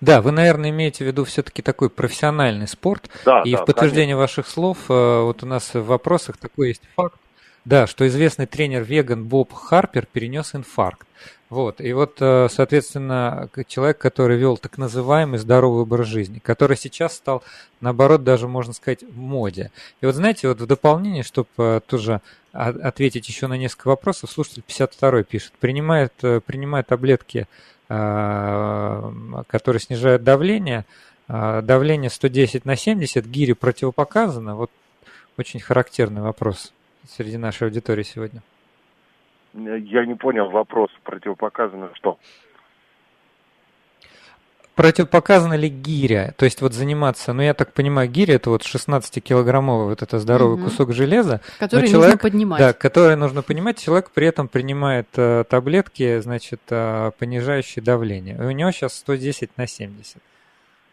[0.00, 3.10] Да, вы, наверное, имеете в виду все-таки такой профессиональный спорт.
[3.24, 4.20] Да, и да, в подтверждение конечно.
[4.20, 7.18] ваших слов, э, вот у нас в вопросах такой есть факт,
[7.64, 11.06] да, что известный тренер веган Боб Харпер перенес инфаркт.
[11.50, 17.16] Вот, и вот, э, соответственно, человек, который вел так называемый здоровый образ жизни, который сейчас
[17.16, 17.42] стал,
[17.80, 19.70] наоборот, даже, можно сказать, в моде.
[20.02, 22.20] И вот, знаете, вот в дополнение, чтобы э, тоже
[22.52, 26.12] ответить еще на несколько вопросов, слушатель 52 пишет, принимает,
[26.44, 27.46] принимает таблетки
[27.88, 29.12] Э,
[29.46, 30.84] который снижает давление.
[31.26, 34.56] Э, давление 110 на 70, гири противопоказано.
[34.56, 34.70] Вот
[35.38, 36.72] очень характерный вопрос
[37.08, 38.42] среди нашей аудитории сегодня.
[39.58, 40.90] Я не понял вопрос.
[41.02, 42.18] Противопоказано что?
[44.78, 46.34] Противопоказана ли гиря?
[46.36, 50.54] То есть вот заниматься, ну я так понимаю, гиря это вот 16-килограммовый вот это здоровый
[50.54, 50.66] угу.
[50.66, 51.40] кусок железа.
[51.58, 52.60] Который человек, нужно поднимать.
[52.60, 53.82] Да, который нужно понимать.
[53.82, 58.36] Человек при этом принимает э, таблетки, значит, э, понижающие давление.
[58.36, 60.22] И у него сейчас 110 на 70.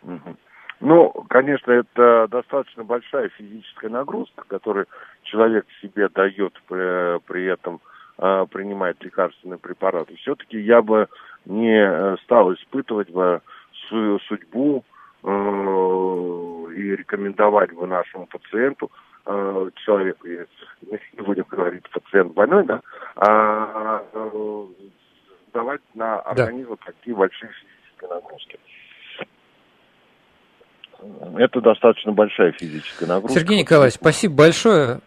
[0.02, 0.36] Угу.
[0.80, 4.88] Ну, конечно, это достаточно большая физическая нагрузка, которую
[5.22, 10.16] человек себе дает при, при этом э, принимает лекарственные препараты.
[10.16, 11.08] Все-таки я бы
[11.46, 13.42] не э, стал испытывать бы
[13.88, 14.84] свою судьбу
[15.24, 15.28] э,
[16.76, 18.92] и рекомендовать бы нашему пациенту
[19.26, 22.82] э, человеку, не будем говорить пациент больной, да,
[23.16, 24.66] а э,
[25.54, 26.92] давать на организм да.
[26.92, 28.60] такие большие физические нагрузки.
[31.38, 33.40] Это достаточно большая физическая нагрузка.
[33.40, 35.00] Сергей Николаевич, спасибо большое.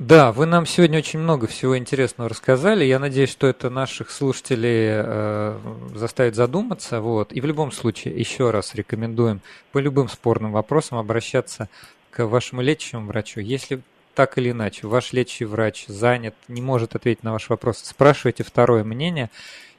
[0.00, 2.86] Да, вы нам сегодня очень много всего интересного рассказали.
[2.86, 5.58] Я надеюсь, что это наших слушателей э,
[5.94, 7.02] заставит задуматься.
[7.02, 7.34] Вот.
[7.34, 9.42] И в любом случае, еще раз рекомендуем
[9.72, 11.68] по любым спорным вопросам обращаться
[12.10, 13.40] к вашему лечащему врачу.
[13.40, 13.82] Если
[14.14, 18.84] так или иначе ваш лечащий врач занят, не может ответить на ваш вопрос, спрашивайте второе
[18.84, 19.28] мнение.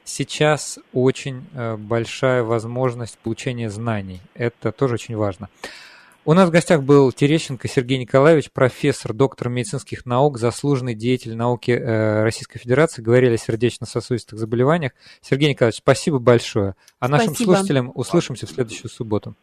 [0.04, 4.20] Сейчас очень э, большая возможность получения знаний.
[4.34, 5.48] Это тоже очень важно.
[6.24, 11.72] У нас в гостях был Терещенко Сергей Николаевич, профессор, доктор медицинских наук, заслуженный деятель науки
[11.72, 13.02] э, Российской Федерации.
[13.02, 14.92] Говорили о сердечно-сосудистых заболеваниях.
[15.20, 16.76] Сергей Николаевич, спасибо большое.
[17.00, 17.30] А спасибо.
[17.30, 19.34] нашим слушателям услышимся в следующую субботу.